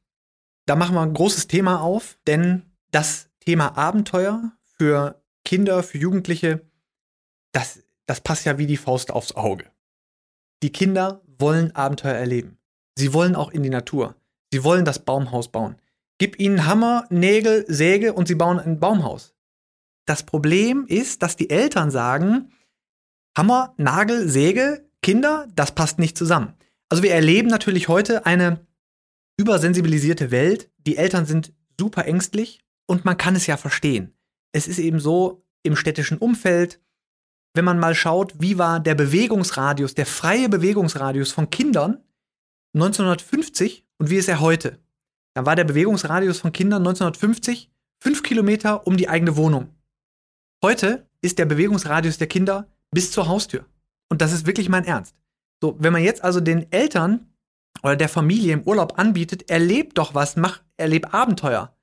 Da 0.65 0.75
machen 0.75 0.95
wir 0.95 1.01
ein 1.01 1.13
großes 1.13 1.47
Thema 1.47 1.81
auf, 1.81 2.17
denn 2.27 2.63
das 2.91 3.29
Thema 3.41 3.77
Abenteuer 3.77 4.53
für 4.77 5.21
Kinder, 5.43 5.83
für 5.83 5.97
Jugendliche, 5.97 6.61
das, 7.51 7.83
das 8.05 8.21
passt 8.21 8.45
ja 8.45 8.57
wie 8.57 8.65
die 8.65 8.77
Faust 8.77 9.11
aufs 9.11 9.33
Auge. 9.33 9.65
Die 10.63 10.71
Kinder 10.71 11.21
wollen 11.39 11.75
Abenteuer 11.75 12.15
erleben. 12.15 12.57
Sie 12.97 13.13
wollen 13.13 13.35
auch 13.35 13.51
in 13.51 13.63
die 13.63 13.69
Natur. 13.69 14.15
Sie 14.51 14.63
wollen 14.63 14.85
das 14.85 14.99
Baumhaus 14.99 15.49
bauen. 15.49 15.75
Gib 16.17 16.39
ihnen 16.39 16.65
Hammer, 16.65 17.05
Nägel, 17.09 17.65
Säge 17.67 18.13
und 18.13 18.27
sie 18.27 18.35
bauen 18.35 18.59
ein 18.59 18.79
Baumhaus. 18.79 19.35
Das 20.05 20.23
Problem 20.23 20.85
ist, 20.87 21.23
dass 21.23 21.35
die 21.35 21.49
Eltern 21.49 21.91
sagen, 21.91 22.51
Hammer, 23.37 23.73
Nagel, 23.77 24.29
Säge, 24.29 24.89
Kinder, 25.01 25.47
das 25.55 25.73
passt 25.73 25.99
nicht 25.99 26.17
zusammen. 26.17 26.53
Also 26.89 27.03
wir 27.03 27.13
erleben 27.13 27.49
natürlich 27.49 27.87
heute 27.87 28.25
eine 28.25 28.65
übersensibilisierte 29.37 30.31
Welt. 30.31 30.69
Die 30.77 30.97
Eltern 30.97 31.25
sind 31.25 31.53
super 31.79 32.05
ängstlich 32.05 32.61
und 32.85 33.03
man 33.03 33.17
kann 33.17 33.35
es 33.35 33.47
ja 33.47 33.57
verstehen. 33.57 34.13
Es 34.53 34.67
ist 34.67 34.79
eben 34.79 34.99
so 34.99 35.43
im 35.63 35.75
städtischen 35.75 36.17
Umfeld, 36.17 36.79
wenn 37.55 37.65
man 37.65 37.79
mal 37.79 37.95
schaut, 37.95 38.33
wie 38.39 38.57
war 38.57 38.79
der 38.79 38.95
Bewegungsradius, 38.95 39.95
der 39.95 40.05
freie 40.05 40.49
Bewegungsradius 40.49 41.31
von 41.31 41.49
Kindern 41.49 42.03
1950 42.73 43.85
und 43.97 44.09
wie 44.09 44.17
ist 44.17 44.27
er 44.27 44.41
heute? 44.41 44.79
Dann 45.33 45.45
war 45.45 45.55
der 45.55 45.63
Bewegungsradius 45.63 46.39
von 46.39 46.51
Kindern 46.51 46.81
1950 46.81 47.71
fünf 47.99 48.23
Kilometer 48.23 48.85
um 48.85 48.97
die 48.97 49.09
eigene 49.09 49.35
Wohnung. 49.35 49.69
Heute 50.63 51.07
ist 51.21 51.39
der 51.39 51.45
Bewegungsradius 51.45 52.17
der 52.17 52.27
Kinder 52.27 52.67
bis 52.91 53.11
zur 53.11 53.27
Haustür. 53.27 53.65
Und 54.09 54.21
das 54.21 54.31
ist 54.31 54.45
wirklich 54.45 54.69
mein 54.69 54.85
Ernst. 54.85 55.15
So, 55.61 55.75
wenn 55.79 55.93
man 55.93 56.03
jetzt 56.03 56.23
also 56.23 56.39
den 56.39 56.71
Eltern 56.71 57.33
oder 57.83 57.95
der 57.95 58.09
Familie 58.09 58.53
im 58.53 58.63
Urlaub 58.63 58.97
anbietet, 58.99 59.49
erlebt 59.49 59.97
doch 59.97 60.13
was, 60.13 60.35
mach, 60.35 60.61
erlebt 60.77 61.13
Abenteuer. 61.13 61.74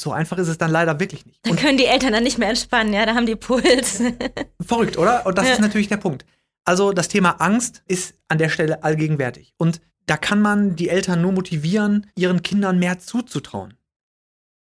So 0.00 0.12
einfach 0.12 0.38
ist 0.38 0.48
es 0.48 0.58
dann 0.58 0.70
leider 0.70 1.00
wirklich 1.00 1.24
nicht. 1.24 1.40
Dann 1.46 1.56
können 1.56 1.78
die 1.78 1.86
Eltern 1.86 2.12
dann 2.12 2.22
nicht 2.22 2.38
mehr 2.38 2.48
entspannen, 2.48 2.92
ja, 2.92 3.06
da 3.06 3.14
haben 3.14 3.26
die 3.26 3.36
Puls. 3.36 4.02
verrückt, 4.60 4.98
oder? 4.98 5.26
Und 5.26 5.38
das 5.38 5.46
ja. 5.46 5.54
ist 5.54 5.60
natürlich 5.60 5.88
der 5.88 5.96
Punkt. 5.96 6.26
Also 6.64 6.92
das 6.92 7.08
Thema 7.08 7.40
Angst 7.40 7.82
ist 7.86 8.14
an 8.28 8.38
der 8.38 8.48
Stelle 8.48 8.82
allgegenwärtig. 8.82 9.54
Und 9.56 9.80
da 10.06 10.16
kann 10.16 10.42
man 10.42 10.76
die 10.76 10.88
Eltern 10.88 11.22
nur 11.22 11.32
motivieren, 11.32 12.10
ihren 12.16 12.42
Kindern 12.42 12.78
mehr 12.78 12.98
zuzutrauen. 12.98 13.74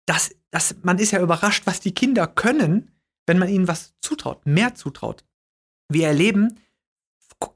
Das, 0.07 0.35
das, 0.51 0.77
man 0.83 0.99
ist 0.99 1.11
ja 1.11 1.21
überrascht, 1.21 1.67
was 1.67 1.81
die 1.81 1.93
Kinder 1.93 2.27
können, 2.27 2.93
wenn 3.27 3.39
man 3.39 3.49
ihnen 3.49 3.69
was 3.69 3.95
zutraut, 4.01 4.47
mehr 4.47 4.75
zutraut. 4.75 5.25
Wir 5.89 6.07
erleben 6.07 6.59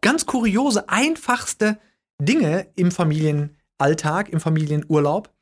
ganz 0.00 0.26
kuriose, 0.26 0.88
einfachste 0.88 1.78
Dinge 2.21 2.69
im 2.76 2.90
Familienalltag, 2.90 4.28
im 4.28 4.40
Familienurlaub. 4.40 5.33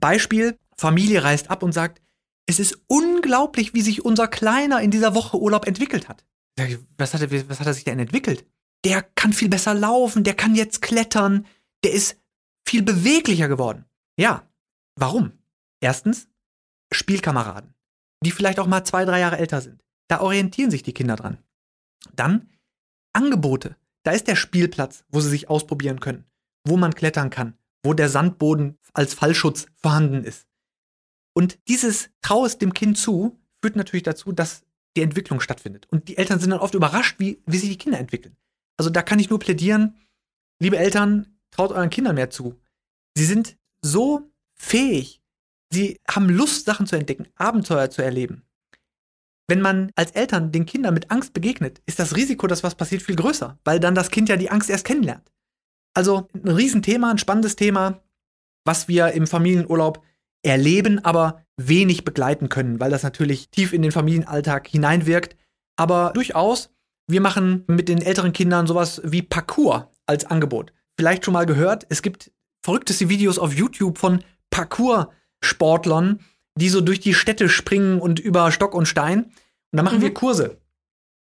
Beispiel, 0.00 0.58
Familie 0.76 1.24
reist 1.24 1.50
ab 1.50 1.62
und 1.62 1.72
sagt, 1.72 2.02
es 2.46 2.58
ist 2.58 2.78
unglaublich, 2.86 3.74
wie 3.74 3.82
sich 3.82 4.04
unser 4.04 4.28
Kleiner 4.28 4.80
in 4.80 4.90
dieser 4.90 5.14
Woche 5.14 5.40
Urlaub 5.40 5.66
entwickelt 5.66 6.08
hat. 6.08 6.24
Was 6.98 7.14
hat, 7.14 7.22
er, 7.22 7.48
was 7.48 7.60
hat 7.60 7.66
er 7.66 7.74
sich 7.74 7.84
denn 7.84 7.98
entwickelt? 7.98 8.46
Der 8.84 9.02
kann 9.02 9.32
viel 9.32 9.48
besser 9.48 9.74
laufen, 9.74 10.24
der 10.24 10.34
kann 10.34 10.54
jetzt 10.54 10.82
klettern, 10.82 11.46
der 11.82 11.92
ist 11.92 12.20
viel 12.66 12.82
beweglicher 12.82 13.48
geworden. 13.48 13.86
Ja, 14.18 14.48
warum? 14.94 15.32
Erstens, 15.80 16.28
Spielkameraden, 16.92 17.74
die 18.24 18.30
vielleicht 18.30 18.58
auch 18.58 18.66
mal 18.66 18.84
zwei, 18.84 19.04
drei 19.04 19.20
Jahre 19.20 19.38
älter 19.38 19.60
sind. 19.60 19.82
Da 20.08 20.20
orientieren 20.20 20.70
sich 20.70 20.82
die 20.82 20.92
Kinder 20.92 21.16
dran. 21.16 21.38
Dann 22.14 22.50
Angebote. 23.14 23.76
Da 24.02 24.10
ist 24.10 24.28
der 24.28 24.36
Spielplatz, 24.36 25.04
wo 25.08 25.20
sie 25.20 25.30
sich 25.30 25.48
ausprobieren 25.48 26.00
können, 26.00 26.26
wo 26.66 26.76
man 26.76 26.94
klettern 26.94 27.30
kann, 27.30 27.56
wo 27.82 27.94
der 27.94 28.10
Sandboden 28.10 28.78
als 28.92 29.14
Fallschutz 29.14 29.66
vorhanden 29.76 30.24
ist. 30.24 30.46
Und 31.34 31.58
dieses 31.68 32.10
Trau 32.22 32.46
es 32.46 32.58
dem 32.58 32.72
Kind 32.72 32.96
zu, 32.96 33.38
führt 33.60 33.76
natürlich 33.76 34.04
dazu, 34.04 34.32
dass 34.32 34.62
die 34.96 35.02
Entwicklung 35.02 35.40
stattfindet. 35.40 35.86
Und 35.90 36.08
die 36.08 36.16
Eltern 36.16 36.38
sind 36.38 36.50
dann 36.50 36.60
oft 36.60 36.74
überrascht, 36.74 37.18
wie, 37.18 37.42
wie 37.46 37.58
sich 37.58 37.68
die 37.68 37.78
Kinder 37.78 37.98
entwickeln. 37.98 38.36
Also 38.76 38.90
da 38.90 39.02
kann 39.02 39.18
ich 39.18 39.30
nur 39.30 39.38
plädieren, 39.38 39.96
liebe 40.60 40.78
Eltern, 40.78 41.38
traut 41.50 41.72
euren 41.72 41.90
Kindern 41.90 42.14
mehr 42.14 42.30
zu. 42.30 42.60
Sie 43.16 43.24
sind 43.24 43.56
so 43.82 44.30
fähig, 44.54 45.22
sie 45.70 46.00
haben 46.08 46.28
Lust, 46.28 46.66
Sachen 46.66 46.86
zu 46.86 46.96
entdecken, 46.96 47.28
Abenteuer 47.36 47.90
zu 47.90 48.02
erleben. 48.02 48.44
Wenn 49.46 49.60
man 49.60 49.90
als 49.94 50.12
Eltern 50.12 50.52
den 50.52 50.66
Kindern 50.66 50.94
mit 50.94 51.10
Angst 51.10 51.32
begegnet, 51.34 51.82
ist 51.86 51.98
das 51.98 52.16
Risiko, 52.16 52.46
dass 52.46 52.62
was 52.62 52.76
passiert, 52.76 53.02
viel 53.02 53.16
größer, 53.16 53.58
weil 53.64 53.78
dann 53.78 53.94
das 53.94 54.10
Kind 54.10 54.28
ja 54.28 54.36
die 54.36 54.50
Angst 54.50 54.70
erst 54.70 54.86
kennenlernt. 54.86 55.32
Also 55.94 56.28
ein 56.32 56.48
Riesenthema, 56.48 57.10
ein 57.10 57.18
spannendes 57.18 57.56
Thema, 57.56 58.02
was 58.64 58.88
wir 58.88 59.12
im 59.12 59.26
Familienurlaub 59.26 60.02
erleben, 60.44 61.04
aber 61.04 61.42
wenig 61.56 62.04
begleiten 62.04 62.48
können, 62.48 62.80
weil 62.80 62.90
das 62.90 63.02
natürlich 63.02 63.50
tief 63.50 63.72
in 63.72 63.82
den 63.82 63.92
Familienalltag 63.92 64.68
hineinwirkt. 64.68 65.36
Aber 65.76 66.12
durchaus, 66.14 66.70
wir 67.06 67.20
machen 67.20 67.64
mit 67.66 67.88
den 67.88 68.02
älteren 68.02 68.32
Kindern 68.32 68.66
sowas 68.66 69.00
wie 69.04 69.22
Parkour 69.22 69.90
als 70.06 70.24
Angebot. 70.24 70.72
Vielleicht 70.98 71.24
schon 71.24 71.34
mal 71.34 71.46
gehört, 71.46 71.86
es 71.88 72.02
gibt 72.02 72.30
verrückteste 72.64 73.08
Videos 73.08 73.38
auf 73.38 73.54
YouTube 73.54 73.98
von 73.98 74.22
Parkour-Sportlern, 74.50 76.20
die 76.56 76.68
so 76.68 76.80
durch 76.80 77.00
die 77.00 77.14
Städte 77.14 77.48
springen 77.48 78.00
und 78.00 78.20
über 78.20 78.52
Stock 78.52 78.74
und 78.74 78.86
Stein. 78.86 79.24
Und 79.24 79.32
da 79.72 79.82
machen 79.82 79.98
mhm. 79.98 80.02
wir 80.02 80.14
Kurse. 80.14 80.60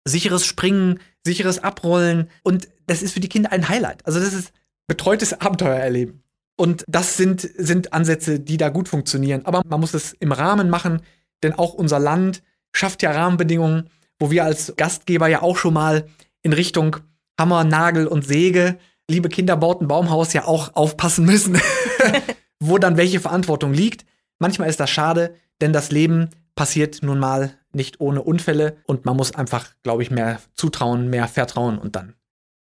Sicheres 0.06 0.46
Springen, 0.46 1.00
sicheres 1.26 1.60
Abrollen. 1.60 2.30
Und 2.44 2.68
das 2.88 3.02
ist 3.02 3.14
für 3.14 3.20
die 3.20 3.30
Kinder 3.30 3.52
ein 3.52 3.70
Highlight. 3.70 4.06
Also 4.06 4.20
das 4.20 4.34
ist 4.34 4.52
betreutes 4.88 5.40
Abenteuer 5.40 5.78
erleben. 5.78 6.24
Und 6.56 6.84
das 6.88 7.18
sind, 7.18 7.42
sind 7.42 7.94
Ansätze, 7.94 8.40
die 8.40 8.58
da 8.58 8.70
gut 8.70 8.88
funktionieren. 8.88 9.46
Aber 9.46 9.62
man 9.68 9.80
muss 9.80 9.94
es 9.94 10.14
im 10.14 10.32
Rahmen 10.32 10.70
machen, 10.70 11.02
denn 11.44 11.54
auch 11.54 11.74
unser 11.74 12.00
Land 12.00 12.44
schafft 12.74 13.02
ja 13.02 13.12
Rahmenbedingungen, 13.12 13.90
wo 14.20 14.32
wir 14.32 14.46
als 14.46 14.74
Gastgeber 14.78 15.28
ja 15.28 15.42
auch 15.42 15.58
schon 15.58 15.74
mal 15.74 16.06
in 16.44 16.54
Richtung 16.54 16.98
Hammer, 17.40 17.64
Nagel 17.64 18.08
und 18.08 18.26
Säge, 18.26 18.78
liebe 19.10 19.30
Kinder, 19.30 19.58
baut 19.58 19.82
ein 19.82 19.88
Baumhaus 19.88 20.34
ja 20.34 20.46
auch 20.46 20.76
aufpassen 20.76 21.26
müssen, 21.26 21.60
wo 22.60 22.78
dann 22.78 22.98
welche 22.98 23.20
Verantwortung 23.20 23.74
liegt. 23.74 24.06
Manchmal 24.40 24.70
ist 24.70 24.80
das 24.80 24.90
schade, 24.90 25.36
denn 25.60 25.74
das 25.74 25.92
Leben 25.92 26.30
passiert 26.56 27.02
nun 27.02 27.20
mal 27.20 27.58
nicht 27.74 28.00
ohne 28.00 28.22
Unfälle 28.22 28.78
und 28.86 29.06
man 29.06 29.18
muss 29.18 29.34
einfach, 29.34 29.70
glaube 29.84 30.04
ich, 30.04 30.12
mehr 30.12 30.40
zutrauen, 30.56 31.10
mehr 31.10 31.28
vertrauen 31.28 31.80
und 31.80 31.96
dann 31.96 32.16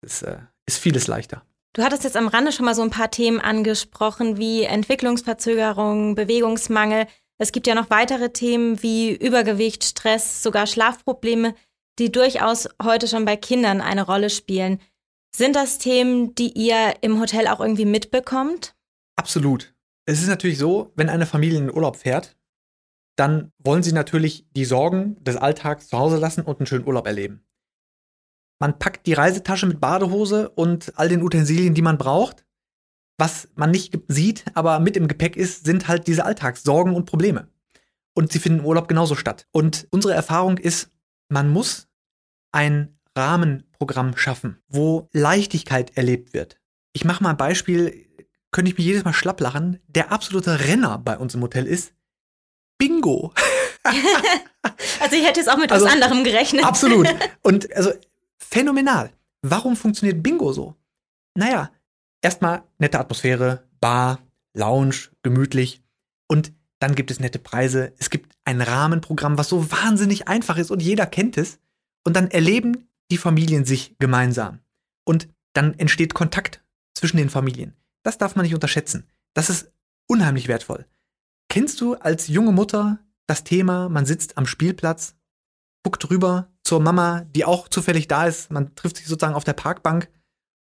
ist, 0.01 0.22
äh, 0.22 0.38
ist 0.65 0.77
vieles 0.77 1.08
leichter. 1.08 1.44
Du 1.75 1.82
hattest 1.82 2.03
jetzt 2.03 2.18
am 2.18 2.27
Rande 2.27 2.51
schon 2.51 2.65
mal 2.65 2.75
so 2.75 2.84
ein 2.84 2.92
paar 2.92 3.10
Themen 3.10 3.39
angesprochen, 3.39 4.38
wie 4.38 4.62
Entwicklungsverzögerung, 4.62 6.13
Bewegungsmangel. 6.13 7.08
Es 7.39 7.51
gibt 7.51 7.65
ja 7.65 7.74
noch 7.74 7.89
weitere 7.89 8.30
Themen 8.30 8.84
wie 8.84 9.15
Übergewicht, 9.15 9.84
Stress, 9.84 10.44
sogar 10.44 10.68
Schlafprobleme, 10.68 11.56
die 11.98 12.12
durchaus 12.12 12.70
heute 12.82 13.08
schon 13.08 13.25
bei 13.25 13.38
Kindern 13.38 13.82
eine 13.82 14.06
Rolle 14.06 14.30
spielen. 14.30 14.80
Sind 15.36 15.56
das 15.56 15.80
Themen, 15.80 16.36
die 16.36 16.51
ihr 16.51 16.94
im 17.01 17.20
Hotel 17.20 17.48
auch 17.48 17.60
irgendwie 17.60 17.86
mitbekommt? 17.86 18.75
Absolut. 19.15 19.74
Es 20.06 20.22
ist 20.22 20.27
natürlich 20.27 20.60
so, 20.60 20.92
wenn 20.96 21.10
eine 21.10 21.25
Familie 21.25 21.58
in 21.58 21.68
den 21.68 21.75
Urlaub 21.75 21.96
fährt, 21.96 22.38
dann 23.15 23.51
wollen 23.58 23.82
sie 23.82 23.94
natürlich 23.94 24.46
die 24.51 24.65
Sorgen 24.65 25.24
des 25.24 25.38
Alltags 25.38 25.88
zu 25.88 25.98
Hause 25.98 26.18
lassen 26.18 26.42
und 26.42 26.60
einen 26.60 26.68
schönen 26.68 26.86
Urlaub 26.86 27.08
erleben. 27.08 27.44
Man 28.63 28.79
packt 28.79 29.08
die 29.08 29.13
Reisetasche 29.13 29.65
mit 29.65 29.82
Badehose 29.82 30.48
und 30.48 30.93
all 30.96 31.10
den 31.10 31.22
Utensilien, 31.22 31.74
die 31.74 31.82
man 31.82 31.98
braucht. 31.98 32.46
Was 33.17 33.50
man 33.55 33.72
nicht 33.72 34.00
sieht, 34.08 34.46
aber 34.53 34.79
mit 34.79 34.96
im 34.96 35.10
Gepäck 35.10 35.36
ist, 35.36 35.65
sind 35.65 35.89
halt 35.89 36.08
diese 36.08 36.24
Alltagssorgen 36.24 36.96
und 36.96 37.03
Probleme. 37.03 37.50
Und 38.13 38.32
sie 38.32 38.39
finden 38.39 38.60
im 38.60 38.65
Urlaub 38.65 38.88
genauso 38.88 39.15
statt. 39.15 39.48
Und 39.51 39.86
unsere 39.91 40.13
Erfahrung 40.13 40.58
ist, 40.58 40.91
man 41.27 41.50
muss 41.50 41.89
ein 42.53 42.98
Rahmenprogramm 43.17 44.15
schaffen, 44.15 44.62
wo 44.70 45.10
Leichtigkeit 45.12 45.98
erlebt 45.98 46.34
wird. 46.34 46.58
Ich 46.93 47.03
mache 47.03 47.22
mal 47.22 47.32
ein 47.32 47.38
Beispiel, 47.38 48.08
könnte 48.51 48.72
ich 48.72 48.77
mich 48.77 48.88
jedes 48.88 49.03
Mal 49.03 49.12
schlapp 49.12 49.41
lachen. 49.41 49.82
Der 49.88 50.13
absolute 50.13 50.62
Renner 50.62 51.00
bei 51.00 51.17
uns 51.17 51.36
im 51.36 51.41
Hotel 51.41 51.67
ist 51.67 51.91
Bingo. 52.77 53.34
also 55.01 55.15
ich 55.17 55.27
hätte 55.27 55.41
jetzt 55.41 55.50
auch 55.50 55.58
mit 55.58 55.70
also, 55.70 55.86
was 55.86 55.91
anderem 55.91 56.24
gerechnet. 56.24 56.63
Absolut. 56.63 57.13
Und 57.41 57.70
also 57.75 57.91
phänomenal. 58.53 59.12
Warum 59.41 59.75
funktioniert 59.75 60.22
Bingo 60.22 60.53
so? 60.53 60.75
Naja, 61.36 61.72
erstmal 62.22 62.63
nette 62.77 63.00
Atmosphäre, 63.00 63.67
Bar, 63.81 64.19
Lounge, 64.53 65.10
gemütlich 65.24 65.81
und 66.27 66.53
dann 66.79 66.93
gibt 66.93 67.10
es 67.10 67.19
nette 67.19 67.39
Preise. 67.39 67.93
Es 67.98 68.12
gibt 68.12 68.36
ein 68.45 68.62
Rahmenprogramm, 68.62 69.39
was 69.39 69.50
so 69.50 69.72
wahnsinnig 69.72 70.27
einfach 70.27 70.57
ist 70.57 70.69
und 70.69 70.83
jeder 70.83 71.07
kennt 71.07 71.38
es. 71.38 71.60
Und 72.05 72.15
dann 72.15 72.29
erleben 72.29 72.89
die 73.10 73.17
Familien 73.17 73.65
sich 73.65 73.95
gemeinsam. 74.00 74.60
Und 75.05 75.29
dann 75.53 75.79
entsteht 75.79 76.13
Kontakt 76.13 76.63
zwischen 76.93 77.17
den 77.17 77.29
Familien. 77.29 77.74
Das 78.03 78.17
darf 78.17 78.36
man 78.36 78.43
nicht 78.43 78.53
unterschätzen. 78.53 79.07
Das 79.33 79.50
ist 79.50 79.72
unheimlich 80.07 80.48
wertvoll. 80.48 80.86
Kennst 81.50 81.81
du 81.81 81.95
als 81.95 82.27
junge 82.27 82.51
Mutter 82.51 83.00
das 83.25 83.43
Thema, 83.43 83.89
man 83.89 84.05
sitzt 84.05 84.38
am 84.38 84.45
Spielplatz, 84.45 85.15
guckt 85.83 86.10
rüber 86.10 86.52
zur 86.63 86.79
Mama, 86.79 87.25
die 87.36 87.46
auch 87.46 87.67
zufällig 87.67 88.08
da 88.08 88.25
ist. 88.25 88.51
Man 88.51 88.75
trifft 88.75 88.98
sich 88.98 89.08
sozusagen 89.08 89.36
auf 89.36 89.43
der 89.43 89.53
Parkbank. 89.53 90.10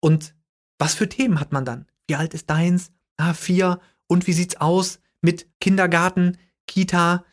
Und 0.01 0.35
was 0.79 0.95
für 0.95 1.09
Themen 1.09 1.41
hat 1.41 1.53
man 1.53 1.65
dann? 1.65 1.87
Wie 2.07 2.17
alt 2.17 2.35
ist 2.35 2.51
deins? 2.51 2.91
Ah, 3.17 3.35
vier. 3.35 3.81
Und 4.09 4.27
wie 4.27 4.33
sieht's 4.33 4.57
aus 4.57 5.01
mit 5.21 5.47
Kindergarten, 5.61 6.39
Kita? 6.67 7.25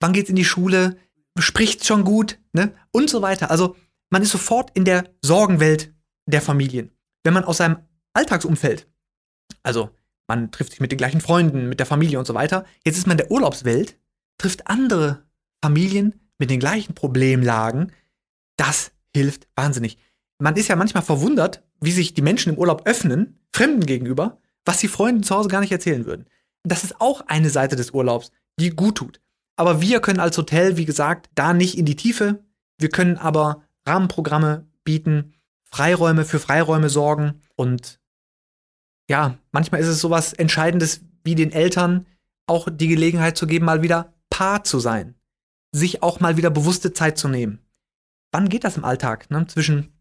Wann 0.00 0.12
geht's 0.12 0.30
in 0.30 0.36
die 0.36 0.44
Schule? 0.44 0.96
spricht 1.38 1.84
schon 1.84 2.04
gut, 2.04 2.38
ne? 2.52 2.74
Und 2.92 3.10
so 3.10 3.22
weiter. 3.22 3.50
Also 3.50 3.76
man 4.10 4.22
ist 4.22 4.30
sofort 4.30 4.70
in 4.74 4.84
der 4.84 5.10
Sorgenwelt 5.22 5.92
der 6.26 6.42
Familien. 6.42 6.90
Wenn 7.24 7.34
man 7.34 7.44
aus 7.44 7.56
seinem 7.56 7.78
Alltagsumfeld, 8.12 8.86
also 9.62 9.90
man 10.28 10.52
trifft 10.52 10.70
sich 10.70 10.80
mit 10.80 10.92
den 10.92 10.98
gleichen 10.98 11.20
Freunden, 11.20 11.68
mit 11.68 11.80
der 11.80 11.86
Familie 11.86 12.18
und 12.18 12.26
so 12.26 12.34
weiter, 12.34 12.64
jetzt 12.84 12.96
ist 12.96 13.06
man 13.06 13.18
in 13.18 13.24
der 13.24 13.30
Urlaubswelt, 13.30 13.98
trifft 14.38 14.68
andere 14.68 15.24
Familien 15.62 16.20
mit 16.38 16.50
den 16.50 16.60
gleichen 16.60 16.94
Problemlagen, 16.94 17.92
das 18.56 18.92
hilft 19.14 19.48
wahnsinnig. 19.54 19.98
Man 20.38 20.56
ist 20.56 20.68
ja 20.68 20.76
manchmal 20.76 21.02
verwundert, 21.02 21.62
wie 21.80 21.92
sich 21.92 22.14
die 22.14 22.22
Menschen 22.22 22.52
im 22.52 22.58
Urlaub 22.58 22.86
öffnen, 22.86 23.38
Fremden 23.52 23.86
gegenüber, 23.86 24.38
was 24.64 24.78
die 24.78 24.88
Freunde 24.88 25.22
zu 25.22 25.34
Hause 25.34 25.48
gar 25.48 25.60
nicht 25.60 25.72
erzählen 25.72 26.06
würden. 26.06 26.26
Das 26.64 26.82
ist 26.82 27.00
auch 27.00 27.20
eine 27.26 27.50
Seite 27.50 27.76
des 27.76 27.92
Urlaubs, 27.92 28.32
die 28.58 28.70
gut 28.70 28.96
tut. 28.96 29.20
Aber 29.56 29.80
wir 29.80 30.00
können 30.00 30.20
als 30.20 30.36
Hotel, 30.36 30.76
wie 30.76 30.84
gesagt, 30.84 31.30
da 31.34 31.54
nicht 31.54 31.78
in 31.78 31.84
die 31.84 31.96
Tiefe. 31.96 32.42
Wir 32.78 32.88
können 32.88 33.16
aber 33.16 33.62
Rahmenprogramme 33.86 34.66
bieten, 34.82 35.34
Freiräume 35.64 36.24
für 36.24 36.40
Freiräume 36.40 36.88
sorgen 36.88 37.42
und 37.56 38.00
ja, 39.08 39.38
manchmal 39.52 39.80
ist 39.80 39.88
es 39.88 40.00
sowas 40.00 40.32
Entscheidendes 40.32 41.02
wie 41.24 41.34
den 41.34 41.52
Eltern 41.52 42.06
auch 42.46 42.68
die 42.70 42.88
Gelegenheit 42.88 43.36
zu 43.36 43.46
geben, 43.46 43.66
mal 43.66 43.82
wieder 43.82 44.14
Paar 44.30 44.64
zu 44.64 44.80
sein. 44.80 45.14
Sich 45.72 46.02
auch 46.02 46.20
mal 46.20 46.36
wieder 46.36 46.50
bewusste 46.50 46.92
Zeit 46.92 47.18
zu 47.18 47.28
nehmen. 47.28 47.63
Wann 48.34 48.48
geht 48.48 48.64
das 48.64 48.76
im 48.76 48.84
Alltag? 48.84 49.30
Ne? 49.30 49.46
Zwischen 49.46 49.92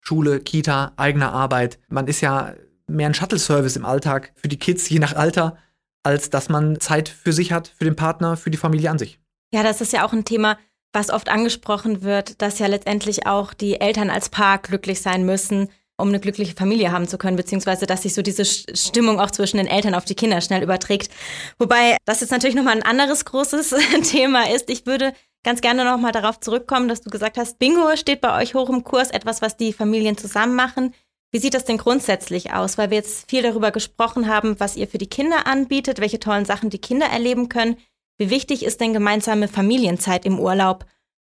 Schule, 0.00 0.40
Kita, 0.40 0.92
eigener 0.96 1.30
Arbeit. 1.30 1.78
Man 1.88 2.06
ist 2.06 2.22
ja 2.22 2.54
mehr 2.86 3.06
ein 3.06 3.12
Shuttle-Service 3.12 3.76
im 3.76 3.84
Alltag 3.84 4.32
für 4.34 4.48
die 4.48 4.58
Kids, 4.58 4.88
je 4.88 4.98
nach 4.98 5.14
Alter, 5.14 5.58
als 6.02 6.30
dass 6.30 6.48
man 6.48 6.80
Zeit 6.80 7.10
für 7.10 7.34
sich 7.34 7.52
hat, 7.52 7.68
für 7.68 7.84
den 7.84 7.94
Partner, 7.94 8.38
für 8.38 8.50
die 8.50 8.56
Familie 8.56 8.90
an 8.90 8.98
sich. 8.98 9.20
Ja, 9.52 9.62
das 9.62 9.82
ist 9.82 9.92
ja 9.92 10.06
auch 10.06 10.14
ein 10.14 10.24
Thema, 10.24 10.56
was 10.94 11.10
oft 11.10 11.28
angesprochen 11.28 12.00
wird, 12.00 12.40
dass 12.40 12.58
ja 12.58 12.66
letztendlich 12.66 13.26
auch 13.26 13.52
die 13.52 13.78
Eltern 13.78 14.08
als 14.08 14.30
Paar 14.30 14.56
glücklich 14.56 15.02
sein 15.02 15.26
müssen, 15.26 15.68
um 15.98 16.08
eine 16.08 16.18
glückliche 16.18 16.54
Familie 16.54 16.92
haben 16.92 17.06
zu 17.06 17.18
können, 17.18 17.36
beziehungsweise 17.36 17.84
dass 17.84 18.04
sich 18.04 18.14
so 18.14 18.22
diese 18.22 18.46
Stimmung 18.46 19.20
auch 19.20 19.30
zwischen 19.30 19.58
den 19.58 19.66
Eltern 19.66 19.94
auf 19.94 20.06
die 20.06 20.14
Kinder 20.14 20.40
schnell 20.40 20.62
überträgt. 20.62 21.12
Wobei 21.58 21.98
das 22.06 22.22
jetzt 22.22 22.30
natürlich 22.30 22.56
nochmal 22.56 22.76
ein 22.76 22.82
anderes 22.82 23.26
großes 23.26 23.74
Thema 24.04 24.50
ist. 24.50 24.70
Ich 24.70 24.86
würde 24.86 25.12
ganz 25.42 25.60
gerne 25.60 25.84
nochmal 25.84 26.12
darauf 26.12 26.40
zurückkommen, 26.40 26.88
dass 26.88 27.00
du 27.00 27.10
gesagt 27.10 27.36
hast, 27.36 27.58
Bingo 27.58 27.96
steht 27.96 28.20
bei 28.20 28.40
euch 28.40 28.54
hoch 28.54 28.70
im 28.70 28.84
Kurs, 28.84 29.10
etwas, 29.10 29.42
was 29.42 29.56
die 29.56 29.72
Familien 29.72 30.16
zusammen 30.16 30.54
machen. 30.54 30.94
Wie 31.32 31.38
sieht 31.38 31.54
das 31.54 31.64
denn 31.64 31.78
grundsätzlich 31.78 32.52
aus? 32.52 32.76
Weil 32.78 32.90
wir 32.90 32.98
jetzt 32.98 33.28
viel 33.30 33.42
darüber 33.42 33.70
gesprochen 33.70 34.28
haben, 34.28 34.60
was 34.60 34.76
ihr 34.76 34.86
für 34.86 34.98
die 34.98 35.08
Kinder 35.08 35.46
anbietet, 35.46 36.00
welche 36.00 36.20
tollen 36.20 36.44
Sachen 36.44 36.70
die 36.70 36.80
Kinder 36.80 37.06
erleben 37.06 37.48
können. 37.48 37.76
Wie 38.18 38.30
wichtig 38.30 38.64
ist 38.64 38.80
denn 38.80 38.92
gemeinsame 38.92 39.48
Familienzeit 39.48 40.26
im 40.26 40.38
Urlaub? 40.38 40.84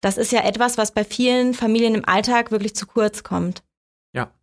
Das 0.01 0.17
ist 0.17 0.31
ja 0.31 0.43
etwas, 0.43 0.77
was 0.77 0.93
bei 0.93 1.05
vielen 1.05 1.53
Familien 1.53 1.95
im 1.95 2.05
Alltag 2.05 2.51
wirklich 2.51 2.75
zu 2.75 2.87
kurz 2.87 3.23
kommt. 3.23 3.63
Ja, 4.13 4.33